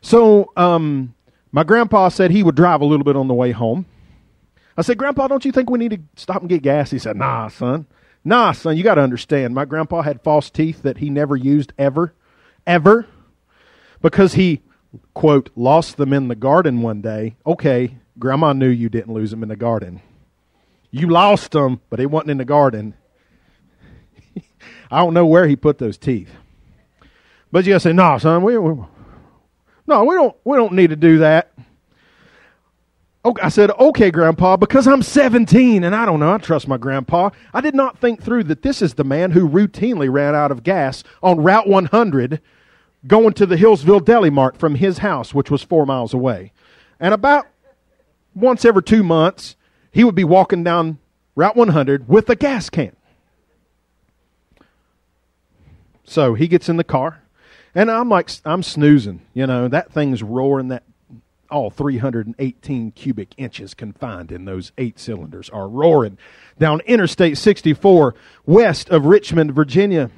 [0.00, 1.14] So, um,
[1.52, 3.86] my grandpa said he would drive a little bit on the way home.
[4.76, 6.90] I said, Grandpa, don't you think we need to stop and get gas?
[6.90, 7.86] He said, Nah, son.
[8.24, 9.54] Nah, son, you got to understand.
[9.54, 12.12] My grandpa had false teeth that he never used ever,
[12.66, 13.06] ever,
[14.02, 14.62] because he,
[15.14, 17.36] quote, lost them in the garden one day.
[17.46, 20.02] Okay, Grandma knew you didn't lose them in the garden.
[20.90, 22.94] You lost them, but they wasn't in the garden.
[24.90, 26.30] I don't know where he put those teeth.
[27.52, 28.74] But you gotta say, no, son, we, we
[29.86, 31.52] no, we don't we don't need to do that.
[33.24, 36.76] Okay, I said, okay, Grandpa, because I'm 17 and I don't know, I trust my
[36.76, 37.30] grandpa.
[37.52, 40.62] I did not think through that this is the man who routinely ran out of
[40.62, 42.40] gas on Route 100
[43.04, 46.52] going to the Hillsville Deli Mart from his house, which was four miles away.
[47.00, 47.46] And about
[48.34, 49.56] once every two months,
[49.90, 50.98] he would be walking down
[51.34, 52.94] Route 100 with a gas can.
[56.06, 57.22] So he gets in the car,
[57.74, 59.22] and I'm like, I'm snoozing.
[59.34, 60.68] You know, that thing's roaring.
[60.68, 60.84] That
[61.50, 66.18] all 318 cubic inches confined in those eight cylinders are roaring
[66.58, 68.14] down Interstate 64
[68.44, 70.10] west of Richmond, Virginia,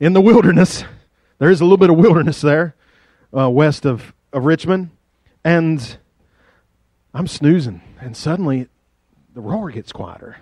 [0.00, 0.84] in the wilderness.
[1.38, 2.74] There is a little bit of wilderness there,
[3.36, 4.88] uh, west of, of Richmond,
[5.44, 5.98] and
[7.12, 8.68] I'm snoozing, and suddenly
[9.34, 10.38] the roar gets quieter.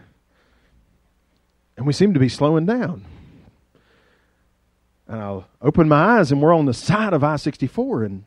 [1.76, 3.04] And we seem to be slowing down.
[5.06, 8.04] And I'll open my eyes, and we're on the side of I 64.
[8.04, 8.24] And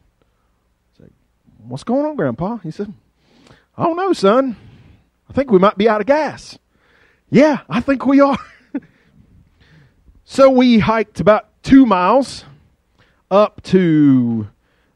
[1.00, 1.10] I say,
[1.60, 2.58] What's going on, Grandpa?
[2.58, 2.94] He said,
[3.78, 4.56] I don't know, son.
[5.30, 6.58] I think we might be out of gas.
[7.30, 8.38] Yeah, I think we are.
[10.24, 12.46] so we hiked about two miles
[13.30, 14.48] up to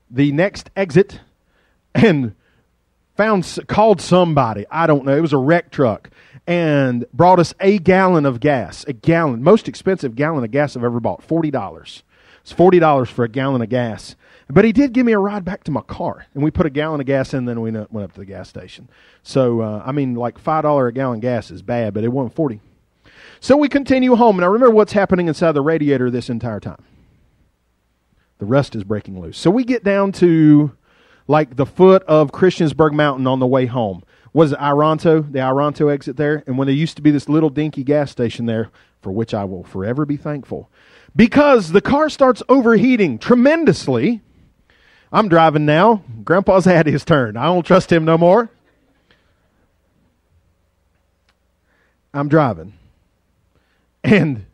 [0.09, 1.19] the next exit,
[1.93, 2.35] and
[3.17, 6.09] found called somebody i don't know it was a wreck truck
[6.47, 10.83] and brought us a gallon of gas a gallon most expensive gallon of gas i've
[10.83, 12.01] ever bought $40
[12.41, 14.15] it's $40 for a gallon of gas.
[14.49, 16.69] But he did give me a ride back to my car and we put a
[16.69, 18.89] gallon of gas in then we went up to the gas station.
[19.23, 22.59] So uh, i mean like $5 a gallon gas is bad but it wasn't 40
[23.39, 24.37] so we continue home.
[24.37, 26.83] And i remember what's happening inside the radiator this entire time.
[28.39, 29.37] The rust is breaking loose.
[29.37, 30.75] So we get down to
[31.27, 34.03] like the foot of Christiansburg Mountain on the way home.
[34.33, 36.43] Was it Ironto, the Ironto exit there?
[36.47, 38.69] And when there used to be this little dinky gas station there,
[39.01, 40.69] for which I will forever be thankful,
[41.15, 44.21] because the car starts overheating tremendously.
[45.11, 46.03] I'm driving now.
[46.23, 47.35] Grandpa's had his turn.
[47.35, 48.49] I don't trust him no more.
[52.13, 52.73] I'm driving.
[54.03, 54.45] And,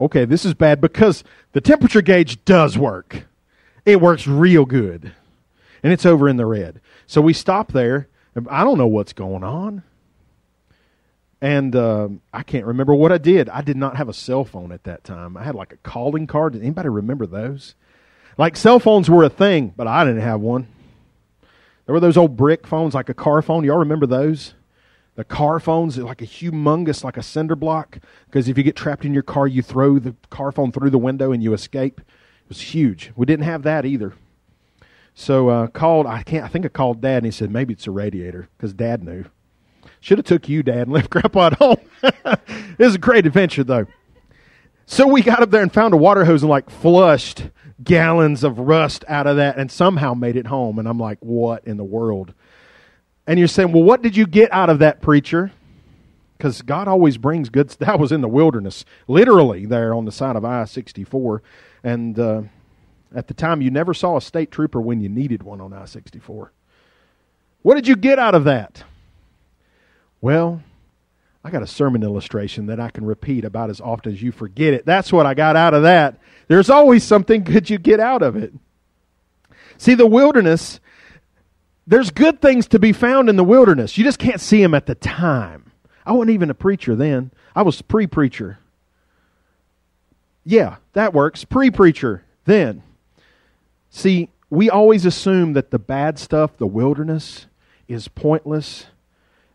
[0.00, 3.24] okay, this is bad because the temperature gauge does work.
[3.84, 5.12] It works real good
[5.82, 6.80] and it's over in the red.
[7.06, 8.08] So we stop there.
[8.48, 9.82] I don't know what's going on.
[11.42, 13.48] And uh, I can't remember what I did.
[13.48, 15.36] I did not have a cell phone at that time.
[15.36, 16.52] I had like a calling card.
[16.52, 17.74] Did anybody remember those?
[18.36, 20.68] Like cell phones were a thing, but I didn't have one.
[21.86, 23.64] There were those old brick phones, like a car phone.
[23.64, 24.54] Y'all remember those?
[25.16, 27.98] The car phones, like a humongous, like a cinder block.
[28.26, 30.98] Because if you get trapped in your car, you throw the car phone through the
[30.98, 32.00] window and you escape.
[32.00, 33.12] It was huge.
[33.16, 34.14] We didn't have that either.
[35.20, 36.06] So uh, called.
[36.06, 36.46] I can't.
[36.46, 39.26] I think I called Dad, and he said maybe it's a radiator because Dad knew.
[40.00, 41.76] Should have took you, Dad, and left Grandpa at home.
[42.02, 43.86] it was a great adventure, though.
[44.86, 47.50] So we got up there and found a water hose and like flushed
[47.84, 50.78] gallons of rust out of that, and somehow made it home.
[50.78, 52.32] And I'm like, what in the world?
[53.26, 55.52] And you're saying, well, what did you get out of that preacher?
[56.38, 57.68] Because God always brings good.
[57.68, 61.42] That was in the wilderness, literally there on the side of I 64,
[61.84, 62.18] and.
[62.18, 62.42] Uh,
[63.14, 65.84] at the time, you never saw a state trooper when you needed one on I
[65.84, 66.52] 64.
[67.62, 68.84] What did you get out of that?
[70.20, 70.62] Well,
[71.44, 74.74] I got a sermon illustration that I can repeat about as often as you forget
[74.74, 74.86] it.
[74.86, 76.18] That's what I got out of that.
[76.48, 78.52] There's always something good you get out of it.
[79.78, 80.78] See, the wilderness,
[81.86, 83.96] there's good things to be found in the wilderness.
[83.96, 85.72] You just can't see them at the time.
[86.04, 88.58] I wasn't even a preacher then, I was pre preacher.
[90.44, 91.44] Yeah, that works.
[91.44, 92.82] Pre preacher then.
[93.90, 97.46] See, we always assume that the bad stuff, the wilderness,
[97.88, 98.86] is pointless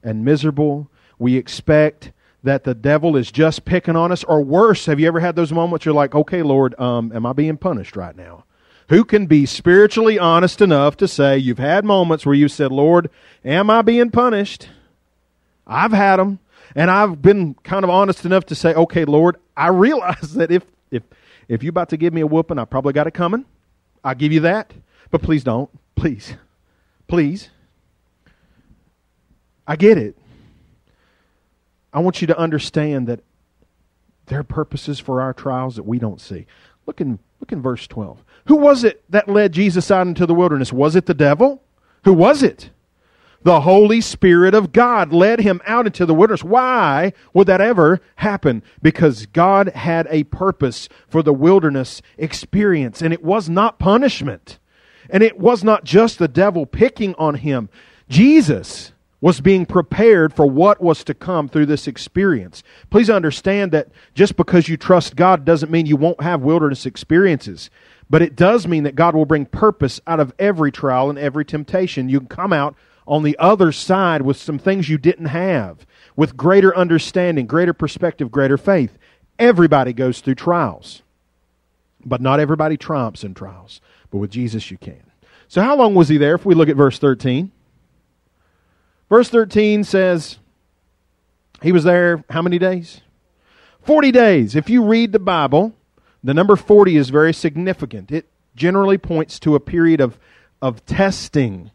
[0.03, 0.89] and miserable.
[1.17, 2.11] We expect
[2.43, 4.85] that the devil is just picking on us, or worse.
[4.85, 7.95] Have you ever had those moments you're like, okay, Lord, um, am I being punished
[7.95, 8.45] right now?
[8.89, 13.09] Who can be spiritually honest enough to say you've had moments where you said, Lord,
[13.43, 14.69] am I being punished?
[15.65, 16.37] I've had them.
[16.75, 20.63] And I've been kind of honest enough to say, okay, Lord, I realize that if,
[20.91, 21.01] if,
[21.47, 23.45] if you're about to give me a whooping, I probably got it coming.
[24.05, 24.71] I'll give you that,
[25.09, 25.69] but please don't.
[25.95, 26.35] Please.
[27.07, 27.49] Please.
[29.67, 30.15] I get it.
[31.91, 33.21] I want you to understand that
[34.27, 36.45] there are purposes for our trials that we don't see.
[36.85, 38.23] Look in, look in verse 12.
[38.45, 40.71] Who was it that led Jesus out into the wilderness?
[40.71, 41.63] Was it the devil?
[42.03, 42.69] Who was it?
[43.45, 46.43] The Holy Spirit of God led him out into the wilderness.
[46.43, 48.63] Why would that ever happen?
[48.81, 54.57] Because God had a purpose for the wilderness experience, and it was not punishment.
[55.11, 57.69] And it was not just the devil picking on him.
[58.09, 62.63] Jesus was being prepared for what was to come through this experience.
[62.89, 67.69] Please understand that just because you trust God doesn't mean you won't have wilderness experiences.
[68.09, 71.45] But it does mean that God will bring purpose out of every trial and every
[71.45, 72.09] temptation.
[72.09, 72.75] You can come out
[73.07, 78.31] on the other side with some things you didn't have, with greater understanding, greater perspective,
[78.31, 78.97] greater faith.
[79.37, 81.03] Everybody goes through trials,
[82.03, 83.81] but not everybody triumphs in trials.
[84.11, 85.03] But with Jesus, you can.
[85.47, 87.51] So, how long was he there if we look at verse 13?
[89.09, 90.39] Verse 13 says,
[91.61, 93.01] he was there how many days?
[93.83, 94.55] 40 days.
[94.55, 95.73] If you read the Bible,
[96.23, 98.11] the number 40 is very significant.
[98.11, 100.17] It generally points to a period of,
[100.61, 101.71] of testing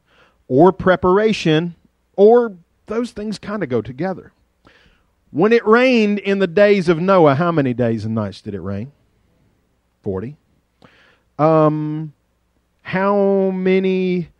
[0.50, 1.76] or preparation,
[2.16, 4.32] or those things kind of go together.
[5.30, 8.60] When it rained in the days of Noah, how many days and nights did it
[8.60, 8.90] rain?
[10.02, 10.36] 40.
[11.38, 12.12] Um,
[12.82, 14.30] how many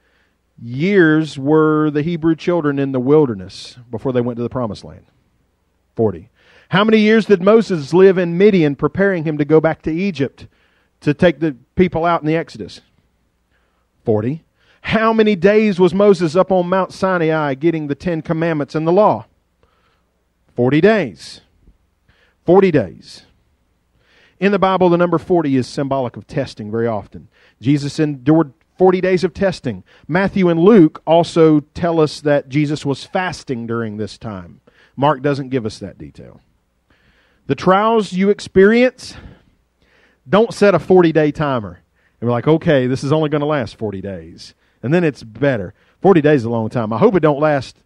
[0.61, 5.07] years were the Hebrew children in the wilderness before they went to the promised land?
[5.95, 6.29] 40.
[6.71, 10.49] How many years did Moses live in Midian preparing him to go back to Egypt
[11.03, 12.81] to take the people out in the Exodus?
[14.05, 14.43] 40.
[14.83, 18.93] How many days was Moses up on Mount Sinai getting the Ten Commandments and the
[18.93, 19.27] law?
[20.55, 21.41] Forty days.
[22.45, 23.25] Forty days.
[24.41, 27.29] In the Bible, the number 40 is symbolic of testing very often.
[27.61, 29.85] Jesus endured 40 days of testing.
[30.09, 34.63] Matthew and Luke also tell us that Jesus was fasting during this time.
[34.97, 36.41] Mark doesn't give us that detail.
[37.47, 39.15] The trials you experience,
[40.27, 41.81] don't set a 40 day timer.
[42.21, 45.23] And we're like, okay, this is only going to last 40 days and then it's
[45.23, 45.75] better.
[46.01, 46.93] 40 days is a long time.
[46.93, 47.77] I hope it don't last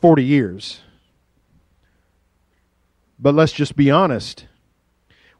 [0.00, 0.80] 40 years.
[3.18, 4.46] But let's just be honest.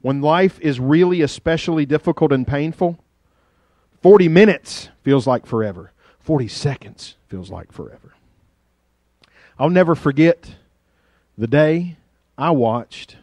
[0.00, 2.98] When life is really especially difficult and painful,
[4.02, 5.92] 40 minutes feels like forever.
[6.20, 8.14] 40 seconds feels like forever.
[9.58, 10.54] I'll never forget
[11.36, 11.96] the day
[12.38, 13.16] I watched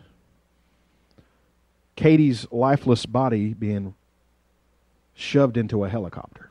[1.96, 3.96] Katie's lifeless body being
[5.13, 6.51] shoved into a helicopter.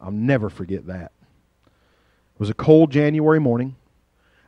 [0.00, 1.12] I'll never forget that.
[1.66, 3.76] It was a cold January morning,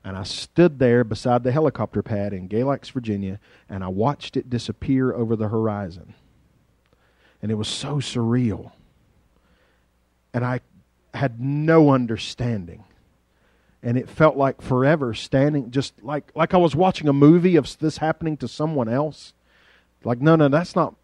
[0.04, 4.48] and I stood there beside the helicopter pad in Galax, Virginia, and I watched it
[4.48, 6.14] disappear over the horizon.
[7.42, 8.72] And it was so surreal.
[10.32, 10.60] And I
[11.14, 12.84] had no understanding.
[13.82, 17.78] And it felt like forever standing, just like, like I was watching a movie of
[17.78, 19.32] this happening to someone else.
[20.04, 20.94] Like, no, no, that's not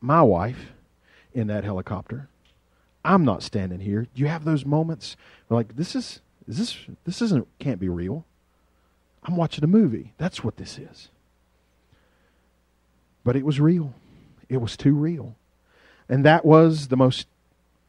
[0.00, 0.72] my wife
[1.34, 2.28] in that helicopter.
[3.04, 4.02] I'm not standing here.
[4.02, 5.16] Do you have those moments?
[5.48, 8.24] like, this is, is this, this isn't, can't be real.
[9.24, 10.12] I'm watching a movie.
[10.18, 11.08] That's what this is.
[13.24, 13.94] But it was real.
[14.48, 15.36] It was too real.
[16.08, 17.26] And that was the most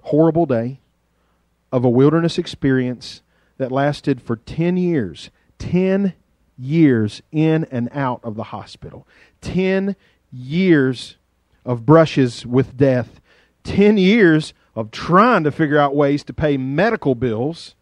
[0.04, 0.80] horrible day
[1.72, 3.22] of a wilderness experience
[3.58, 5.30] that lasted for 10 years.
[5.60, 6.14] 10
[6.58, 9.08] years in and out of the hospital.
[9.42, 9.96] 10
[10.32, 11.16] years
[11.66, 13.22] of brushes with death.
[13.64, 17.76] 10 years of trying to figure out ways to pay medical bills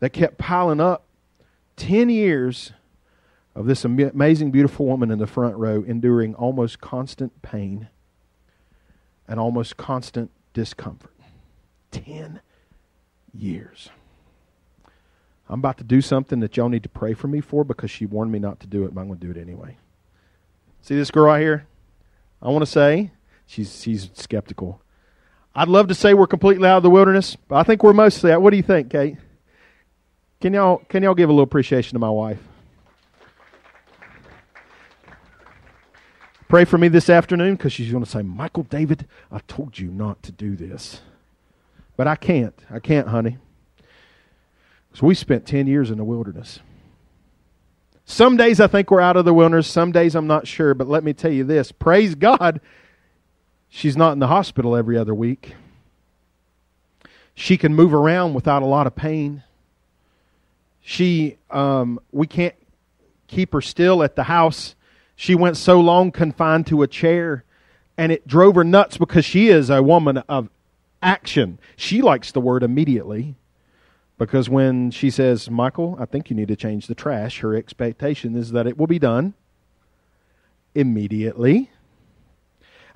[0.00, 1.04] that kept piling up.
[1.76, 2.72] 10 years
[3.54, 7.88] of this amazing, beautiful woman in the front row enduring almost constant pain
[9.26, 11.12] and almost constant discomfort.
[11.90, 12.40] 10
[13.32, 13.90] years.
[15.48, 18.06] I'm about to do something that y'all need to pray for me for because she
[18.06, 19.76] warned me not to do it, but I'm going to do it anyway.
[20.80, 21.66] See this girl right here?
[22.42, 23.12] I want to say
[23.46, 24.80] she's she's skeptical.
[25.54, 28.32] I'd love to say we're completely out of the wilderness, but I think we're mostly
[28.32, 28.42] out.
[28.42, 29.16] What do you think, Kate?
[30.40, 32.38] Can y'all can y'all give a little appreciation to my wife?
[36.48, 39.90] Pray for me this afternoon because she's going to say, Michael David, I told you
[39.90, 41.00] not to do this.
[41.96, 42.54] But I can't.
[42.70, 43.38] I can't, honey.
[44.92, 46.60] So we spent 10 years in the wilderness.
[48.04, 49.66] Some days I think we're out of the wilderness.
[49.66, 50.74] Some days I'm not sure.
[50.74, 52.60] But let me tell you this praise God
[53.76, 55.56] She's not in the hospital every other week.
[57.34, 59.42] She can move around without a lot of pain.
[60.80, 62.54] She, um, we can't
[63.26, 64.76] keep her still at the house.
[65.16, 67.42] She went so long confined to a chair,
[67.98, 70.50] and it drove her nuts because she is a woman of
[71.02, 71.58] action.
[71.74, 73.34] She likes the word immediately.
[74.18, 78.36] Because when she says, Michael, I think you need to change the trash, her expectation
[78.36, 79.34] is that it will be done
[80.76, 81.70] immediately.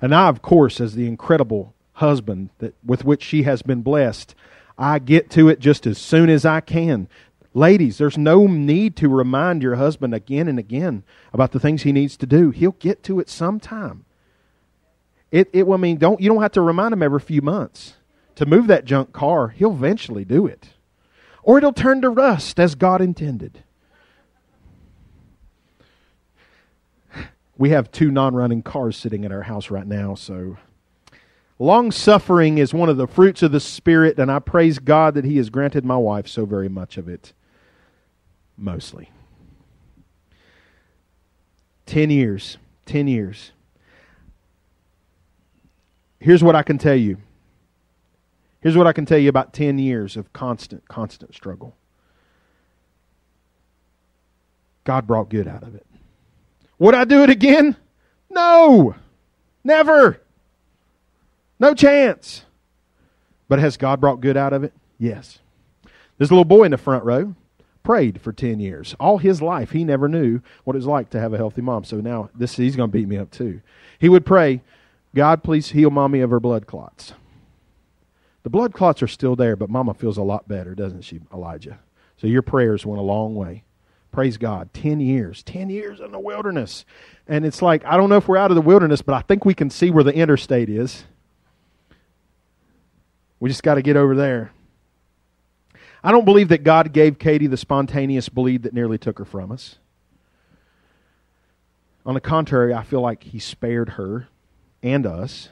[0.01, 4.33] And I, of course, as the incredible husband that with which she has been blessed,
[4.77, 7.07] I get to it just as soon as I can.
[7.53, 11.91] Ladies, there's no need to remind your husband again and again about the things he
[11.91, 12.51] needs to do.
[12.51, 14.05] He'll get to it sometime.
[15.31, 17.93] It, it I mean, don't you don't have to remind him every few months
[18.35, 19.49] to move that junk car.
[19.49, 20.69] He'll eventually do it,
[21.43, 23.63] or it'll turn to rust as God intended.
[27.59, 30.57] We have two non-running cars sitting in our house right now, so
[31.59, 35.25] long suffering is one of the fruits of the Spirit, and I praise God that
[35.25, 37.33] He has granted my wife so very much of it.
[38.57, 39.11] Mostly.
[41.85, 42.57] Ten years.
[42.85, 43.51] Ten years.
[46.21, 47.17] Here's what I can tell you.
[48.61, 51.75] Here's what I can tell you about 10 years of constant, constant struggle.
[54.85, 55.85] God brought good out of it.
[56.79, 57.75] Would I do it again?
[58.29, 58.95] No.
[59.63, 60.21] Never.
[61.59, 62.45] No chance.
[63.47, 64.73] But has God brought good out of it?
[64.97, 65.39] Yes.
[66.17, 67.35] There's a little boy in the front row
[67.83, 68.95] prayed for 10 years.
[68.99, 71.83] All his life, he never knew what it was like to have a healthy mom.
[71.83, 73.61] So now this he's going to beat me up too.
[73.97, 74.61] He would pray,
[75.15, 77.13] God, please heal mommy of her blood clots.
[78.43, 81.79] The blood clots are still there, but mama feels a lot better, doesn't she, Elijah?
[82.17, 83.63] So your prayers went a long way.
[84.11, 84.73] Praise God.
[84.73, 85.43] 10 years.
[85.43, 86.85] 10 years in the wilderness.
[87.27, 89.45] And it's like, I don't know if we're out of the wilderness, but I think
[89.45, 91.05] we can see where the interstate is.
[93.39, 94.51] We just got to get over there.
[96.03, 99.51] I don't believe that God gave Katie the spontaneous bleed that nearly took her from
[99.51, 99.77] us.
[102.05, 104.27] On the contrary, I feel like He spared her
[104.81, 105.49] and us.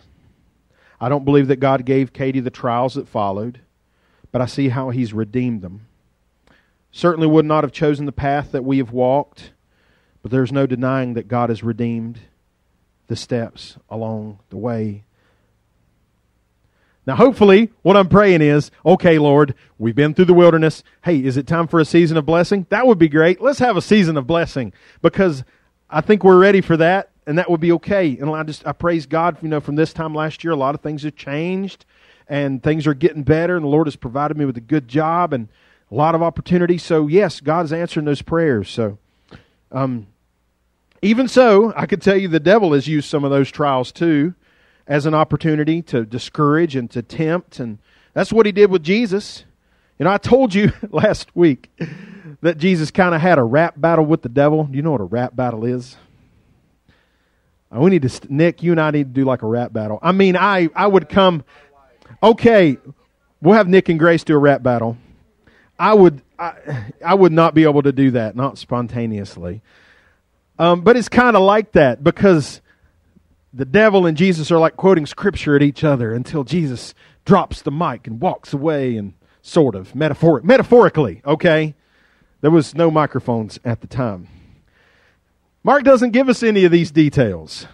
[1.00, 3.62] I don't believe that God gave Katie the trials that followed,
[4.32, 5.88] but I see how He's redeemed them.
[6.98, 9.52] Certainly would not have chosen the path that we have walked,
[10.24, 12.22] but there's no denying that God has redeemed
[13.06, 15.04] the steps along the way.
[17.06, 20.84] Now, hopefully, what I'm praying is okay, Lord, we've been through the wilderness.
[21.04, 22.66] Hey, is it time for a season of blessing?
[22.70, 23.42] That would be great.
[23.42, 24.74] Let's have a season of blessing
[25.04, 25.44] because
[25.92, 28.18] I think we're ready for that, and that would be okay.
[28.18, 30.74] And I just I praise God, you know, from this time last year, a lot
[30.74, 31.86] of things have changed,
[32.28, 35.32] and things are getting better, and the Lord has provided me with a good job
[35.32, 35.48] and
[35.90, 36.78] a lot of opportunity.
[36.78, 38.70] So yes, God's answering those prayers.
[38.70, 38.98] So,
[39.72, 40.08] um,
[41.02, 44.34] even so, I could tell you the devil has used some of those trials too
[44.88, 47.60] as an opportunity to discourage and to tempt.
[47.60, 47.78] And
[48.14, 49.46] that's what he did with Jesus.
[50.00, 51.70] You know, I told you last week
[52.42, 54.64] that Jesus kind of had a rap battle with the devil.
[54.64, 55.98] Do you know what a rap battle is?
[57.76, 60.00] Uh, we need to, Nick, you and I need to do like a rap battle.
[60.02, 61.44] I mean, I, I would come,
[62.24, 62.78] okay,
[63.42, 64.98] we'll have Nick and Grace do a rap battle.
[65.80, 66.54] I would, I,
[67.06, 69.62] I would not be able to do that, not spontaneously.
[70.60, 72.62] Um, but it's kind of like that because
[73.54, 76.94] the devil and Jesus are like quoting scripture at each other until Jesus
[77.26, 81.76] drops the mic and walks away and sort of metaphoric metaphorically, okay?
[82.42, 84.28] There was no microphones at the time.
[85.64, 87.68] Mark doesn't give us any of these details.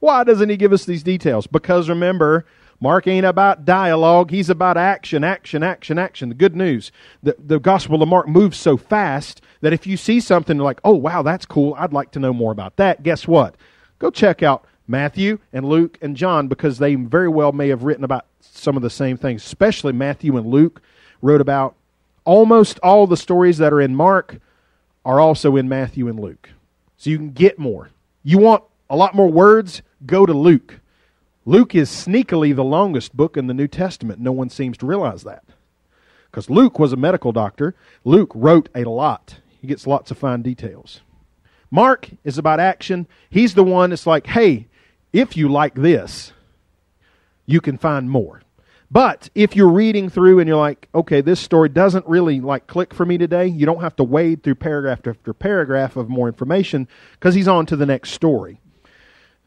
[0.00, 1.46] Why doesn't he give us these details?
[1.46, 2.44] Because remember,
[2.82, 4.32] Mark ain't about dialogue.
[4.32, 6.30] He's about action, action, action, action.
[6.30, 6.90] The good news,
[7.22, 10.96] the, the Gospel of Mark moves so fast that if you see something like, oh,
[10.96, 13.54] wow, that's cool, I'd like to know more about that, guess what?
[14.00, 18.02] Go check out Matthew and Luke and John because they very well may have written
[18.02, 20.82] about some of the same things, especially Matthew and Luke
[21.20, 21.76] wrote about
[22.24, 24.40] almost all the stories that are in Mark
[25.04, 26.50] are also in Matthew and Luke.
[26.96, 27.90] So you can get more.
[28.24, 29.82] You want a lot more words?
[30.04, 30.80] Go to Luke.
[31.44, 34.20] Luke is sneakily the longest book in the New Testament.
[34.20, 35.42] No one seems to realize that.
[36.30, 37.74] Because Luke was a medical doctor.
[38.04, 39.40] Luke wrote a lot.
[39.60, 41.00] He gets lots of fine details.
[41.70, 43.08] Mark is about action.
[43.28, 44.68] He's the one that's like, hey,
[45.12, 46.32] if you like this,
[47.44, 48.42] you can find more.
[48.90, 52.94] But if you're reading through and you're like, okay, this story doesn't really like click
[52.94, 56.86] for me today, you don't have to wade through paragraph after paragraph of more information
[57.12, 58.60] because he's on to the next story.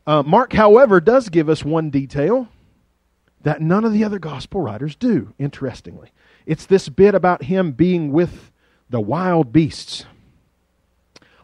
[0.08, 2.48] Uh, Mark, however, does give us one detail
[3.42, 6.12] that none of the other gospel writers do, interestingly.
[6.46, 8.52] It's this bit about him being with
[8.90, 10.06] the wild beasts.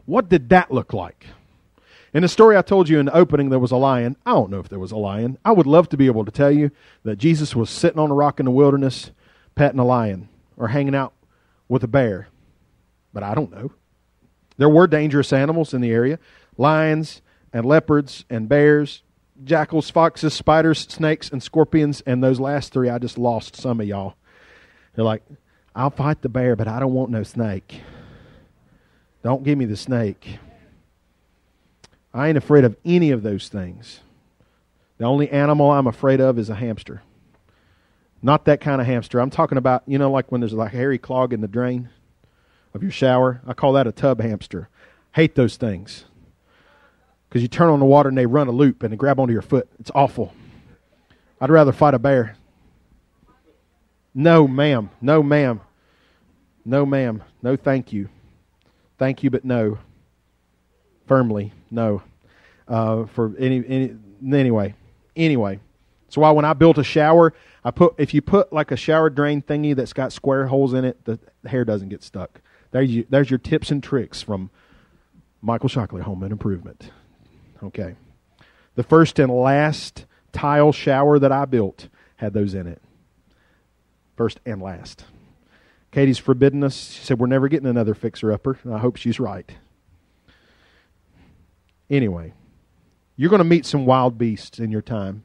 [0.06, 1.28] What did that look like?
[2.14, 4.18] In the story I told you in the opening, there was a lion.
[4.26, 5.38] I don't know if there was a lion.
[5.46, 6.72] I would love to be able to tell you
[7.04, 9.12] that Jesus was sitting on a rock in the wilderness,
[9.56, 11.14] petting a lion, or hanging out
[11.70, 12.28] with a bear.
[13.14, 13.72] But I don't know.
[14.58, 16.20] There were dangerous animals in the area
[16.58, 17.22] lions
[17.54, 19.04] and leopards and bears,
[19.44, 22.02] jackals, foxes, spiders, snakes, and scorpions.
[22.06, 24.16] And those last three, I just lost some of y'all.
[24.96, 25.24] They're like,
[25.76, 27.82] I'll fight the bear, but I don't want no snake.
[29.24, 30.40] Don't give me the snake.
[32.14, 34.02] I ain't afraid of any of those things.
[34.98, 37.02] The only animal I'm afraid of is a hamster.
[38.22, 39.20] Not that kind of hamster.
[39.20, 41.90] I'm talking about, you know, like when there's like a hairy clog in the drain
[42.74, 43.42] of your shower.
[43.48, 44.70] I call that a tub hamster.
[45.14, 46.06] Hate those things.
[47.32, 49.32] Because you turn on the water and they run a loop and they grab onto
[49.32, 49.70] your foot.
[49.80, 50.34] It's awful.
[51.40, 52.36] I'd rather fight a bear.
[54.14, 54.90] No, ma'am.
[55.00, 55.62] No, ma'am.
[56.66, 57.24] No, ma'am.
[57.42, 58.10] No, thank you.
[59.00, 59.78] Thank you, but no.
[61.08, 62.04] Firmly, no.
[62.68, 64.76] Uh, for any, any anyway,
[65.16, 65.62] anyway.
[66.10, 69.10] So why when I built a shower, I put if you put like a shower
[69.10, 72.42] drain thingy that's got square holes in it, the hair doesn't get stuck.
[72.72, 74.50] There you, there's your tips and tricks from
[75.42, 76.92] Michael Shockley Home and Improvement.
[77.64, 77.96] Okay.
[78.76, 82.82] The first and last tile shower that I built had those in it.
[84.16, 85.06] First and last.
[85.92, 86.92] Katie's forbidden us.
[86.92, 88.58] She said, We're never getting another fixer upper.
[88.64, 89.50] And I hope she's right.
[91.90, 92.34] Anyway,
[93.18, 95.24] you're going to meet some wild beasts in your time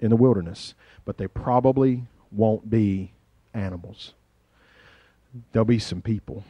[0.00, 3.12] in the wilderness, but they probably won't be
[3.52, 4.14] animals.
[5.52, 6.44] There'll be some people.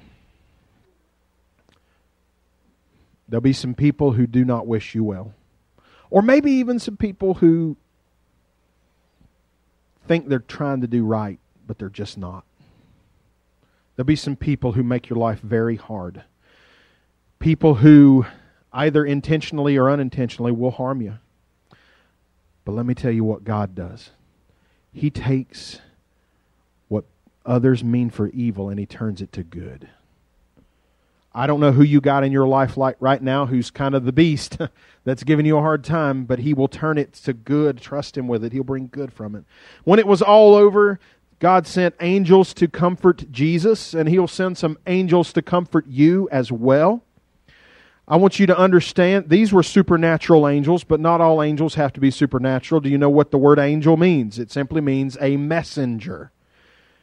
[3.32, 5.32] There'll be some people who do not wish you well.
[6.10, 7.78] Or maybe even some people who
[10.06, 12.44] think they're trying to do right, but they're just not.
[13.96, 16.24] There'll be some people who make your life very hard.
[17.38, 18.26] People who,
[18.70, 21.14] either intentionally or unintentionally, will harm you.
[22.66, 24.10] But let me tell you what God does
[24.92, 25.80] He takes
[26.88, 27.06] what
[27.46, 29.88] others mean for evil and He turns it to good.
[31.34, 34.04] I don't know who you got in your life like right now who's kind of
[34.04, 34.58] the beast
[35.04, 37.80] that's giving you a hard time, but he will turn it to good.
[37.80, 38.52] Trust him with it.
[38.52, 39.44] He'll bring good from it.
[39.84, 41.00] When it was all over,
[41.38, 46.52] God sent angels to comfort Jesus, and he'll send some angels to comfort you as
[46.52, 47.02] well.
[48.06, 52.00] I want you to understand these were supernatural angels, but not all angels have to
[52.00, 52.80] be supernatural.
[52.80, 54.38] Do you know what the word angel means?
[54.38, 56.30] It simply means a messenger.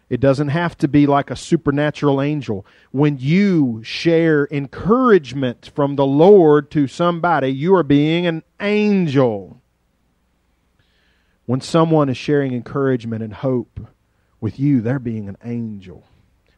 [0.09, 2.65] It doesn't have to be like a supernatural angel.
[2.91, 9.61] When you share encouragement from the Lord to somebody, you are being an angel.
[11.45, 13.79] When someone is sharing encouragement and hope
[14.41, 16.03] with you, they're being an angel.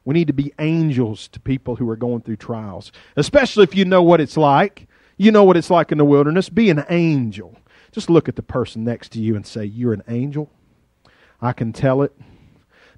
[0.06, 3.86] We need to be angels to people who are going through trials, especially if you
[3.86, 4.88] know what it's like.
[5.18, 6.50] You know what it's like in the wilderness.
[6.50, 7.58] Be an angel.
[7.92, 10.50] Just look at the person next to you and say, You're an angel.
[11.42, 12.14] I can tell it.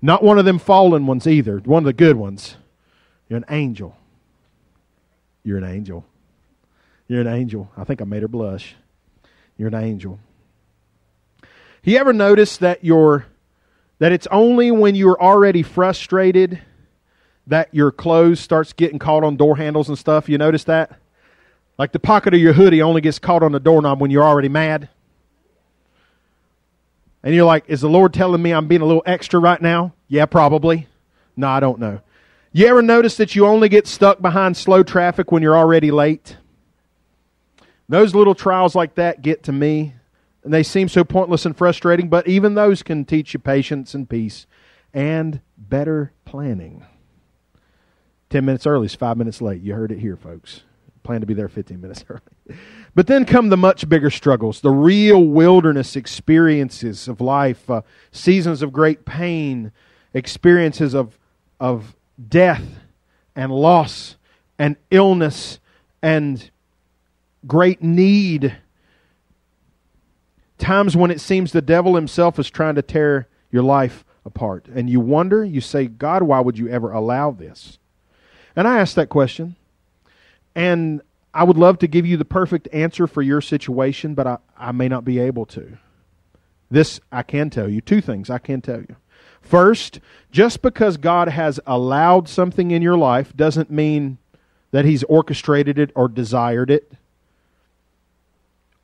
[0.05, 2.57] Not one of them fallen ones either, one of the good ones.
[3.29, 3.95] You're an angel.
[5.45, 6.05] You're an angel.
[7.07, 7.71] You're an angel.
[7.77, 8.75] I think I made her blush.
[9.57, 10.19] You're an angel.
[11.85, 13.27] You ever notice that you're
[13.99, 16.61] that it's only when you're already frustrated
[17.47, 20.27] that your clothes starts getting caught on door handles and stuff?
[20.27, 20.99] You notice that?
[21.77, 24.49] Like the pocket of your hoodie only gets caught on the doorknob when you're already
[24.49, 24.89] mad.
[27.23, 29.93] And you're like, is the Lord telling me I'm being a little extra right now?
[30.07, 30.87] Yeah, probably.
[31.37, 32.01] No, I don't know.
[32.51, 36.37] You ever notice that you only get stuck behind slow traffic when you're already late?
[37.89, 39.93] Those little trials like that get to me,
[40.43, 44.07] and they seem so pointless and frustrating, but even those can teach you patience and
[44.09, 44.45] peace
[44.93, 46.85] and better planning.
[48.29, 49.61] 10 minutes early is five minutes late.
[49.61, 50.61] You heard it here, folks.
[51.03, 52.57] Plan to be there 15 minutes early.
[52.95, 57.81] But then come the much bigger struggles, the real wilderness experiences of life, uh,
[58.11, 59.71] seasons of great pain,
[60.13, 61.17] experiences of,
[61.59, 61.95] of
[62.29, 62.63] death
[63.35, 64.17] and loss
[64.59, 65.59] and illness
[66.03, 66.51] and
[67.47, 68.57] great need.
[70.59, 74.67] Times when it seems the devil himself is trying to tear your life apart.
[74.73, 77.79] And you wonder, you say, God, why would you ever allow this?
[78.55, 79.55] And I ask that question.
[80.55, 81.01] And
[81.33, 84.71] I would love to give you the perfect answer for your situation, but I, I
[84.71, 85.77] may not be able to.
[86.69, 87.81] This I can tell you.
[87.81, 88.95] Two things I can tell you.
[89.41, 89.99] First,
[90.31, 94.17] just because God has allowed something in your life doesn't mean
[94.71, 96.91] that He's orchestrated it or desired it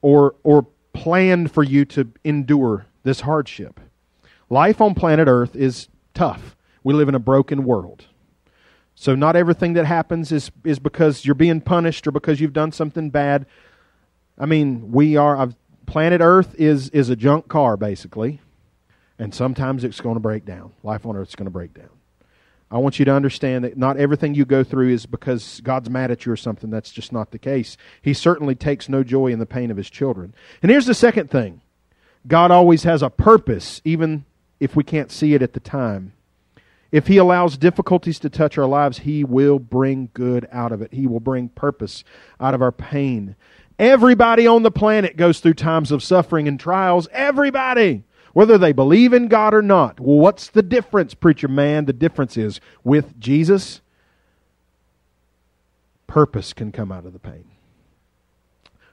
[0.01, 3.79] or, or planned for you to endure this hardship.
[4.49, 6.55] Life on planet Earth is tough.
[6.83, 8.05] We live in a broken world.
[9.01, 12.73] So not everything that happens is is because you're being punished or because you've done
[12.73, 13.45] something bad.
[14.37, 18.41] I mean, we are I've, planet Earth is is a junk car basically,
[19.17, 20.73] and sometimes it's going to break down.
[20.83, 21.87] Life on Earth is going to break down.
[22.69, 26.11] I want you to understand that not everything you go through is because God's mad
[26.11, 26.69] at you or something.
[26.69, 27.77] That's just not the case.
[28.01, 30.35] He certainly takes no joy in the pain of his children.
[30.61, 31.61] And here's the second thing
[32.27, 34.25] God always has a purpose, even
[34.59, 36.11] if we can't see it at the time.
[36.91, 40.93] If He allows difficulties to touch our lives, He will bring good out of it.
[40.93, 42.03] He will bring purpose
[42.39, 43.35] out of our pain.
[43.77, 47.07] Everybody on the planet goes through times of suffering and trials.
[47.11, 48.03] Everybody!
[48.33, 49.99] Whether they believe in God or not.
[49.99, 51.85] Well, what's the difference, preacher man?
[51.85, 53.81] The difference is with Jesus,
[56.07, 57.45] purpose can come out of the pain.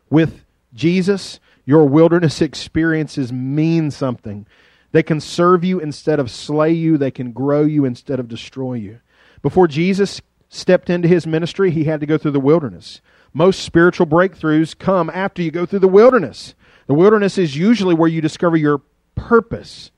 [0.09, 4.47] With Jesus, your wilderness experiences mean something.
[4.93, 8.75] They can serve you instead of slay you, they can grow you instead of destroy
[8.75, 9.01] you.
[9.43, 13.01] Before Jesus stepped into his ministry, he had to go through the wilderness.
[13.33, 16.55] Most spiritual breakthroughs come after you go through the wilderness.
[16.87, 18.81] The wilderness is usually where you discover your
[19.15, 19.91] purpose.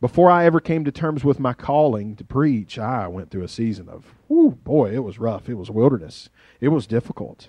[0.00, 3.48] Before I ever came to terms with my calling to preach, I went through a
[3.48, 5.48] season of, whoo, boy, it was rough.
[5.48, 6.28] It was wilderness.
[6.60, 7.48] It was difficult.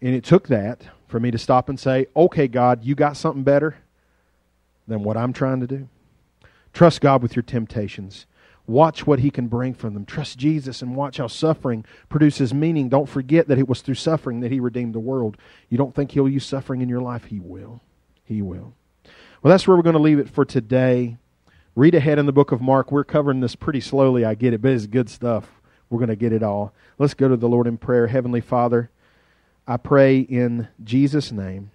[0.00, 3.42] And it took that for me to stop and say, okay, God, you got something
[3.42, 3.76] better
[4.90, 5.88] than what I'm trying to do.
[6.72, 8.26] Trust God with your temptations.
[8.66, 10.04] Watch what He can bring from them.
[10.04, 12.88] Trust Jesus and watch how suffering produces meaning.
[12.88, 15.36] Don't forget that it was through suffering that He redeemed the world.
[15.68, 17.24] You don't think He'll use suffering in your life?
[17.24, 17.80] He will.
[18.24, 18.74] He will.
[19.42, 21.16] Well, that's where we're going to leave it for today.
[21.74, 22.92] Read ahead in the book of Mark.
[22.92, 25.48] We're covering this pretty slowly, I get it, but it's good stuff.
[25.88, 26.74] We're going to get it all.
[26.98, 28.08] Let's go to the Lord in prayer.
[28.08, 28.90] Heavenly Father,
[29.66, 31.70] I pray in Jesus' name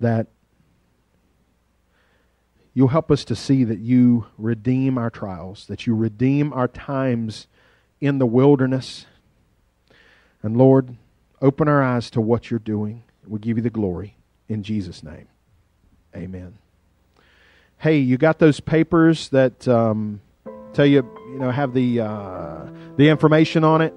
[0.00, 0.28] that
[2.80, 7.46] you'll help us to see that you redeem our trials, that you redeem our times
[8.00, 9.04] in the wilderness.
[10.42, 10.96] And Lord,
[11.42, 13.02] open our eyes to what you're doing.
[13.26, 14.16] We give you the glory
[14.48, 15.28] in Jesus' name.
[16.16, 16.56] Amen.
[17.76, 20.22] Hey, you got those papers that um,
[20.72, 22.66] tell you, you know, have the uh,
[22.96, 23.92] the information on it?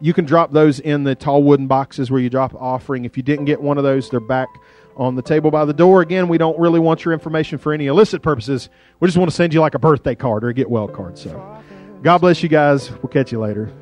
[0.00, 3.04] you can drop those in the tall wooden boxes where you drop offering.
[3.04, 4.48] If you didn't get one of those, they're back
[4.96, 6.02] on the table by the door.
[6.02, 8.68] Again, we don't really want your information for any illicit purposes.
[8.98, 11.18] We just want to send you like a birthday card or a get well card.
[11.18, 11.62] So,
[12.02, 12.90] God bless you guys.
[12.90, 13.72] We'll catch you later.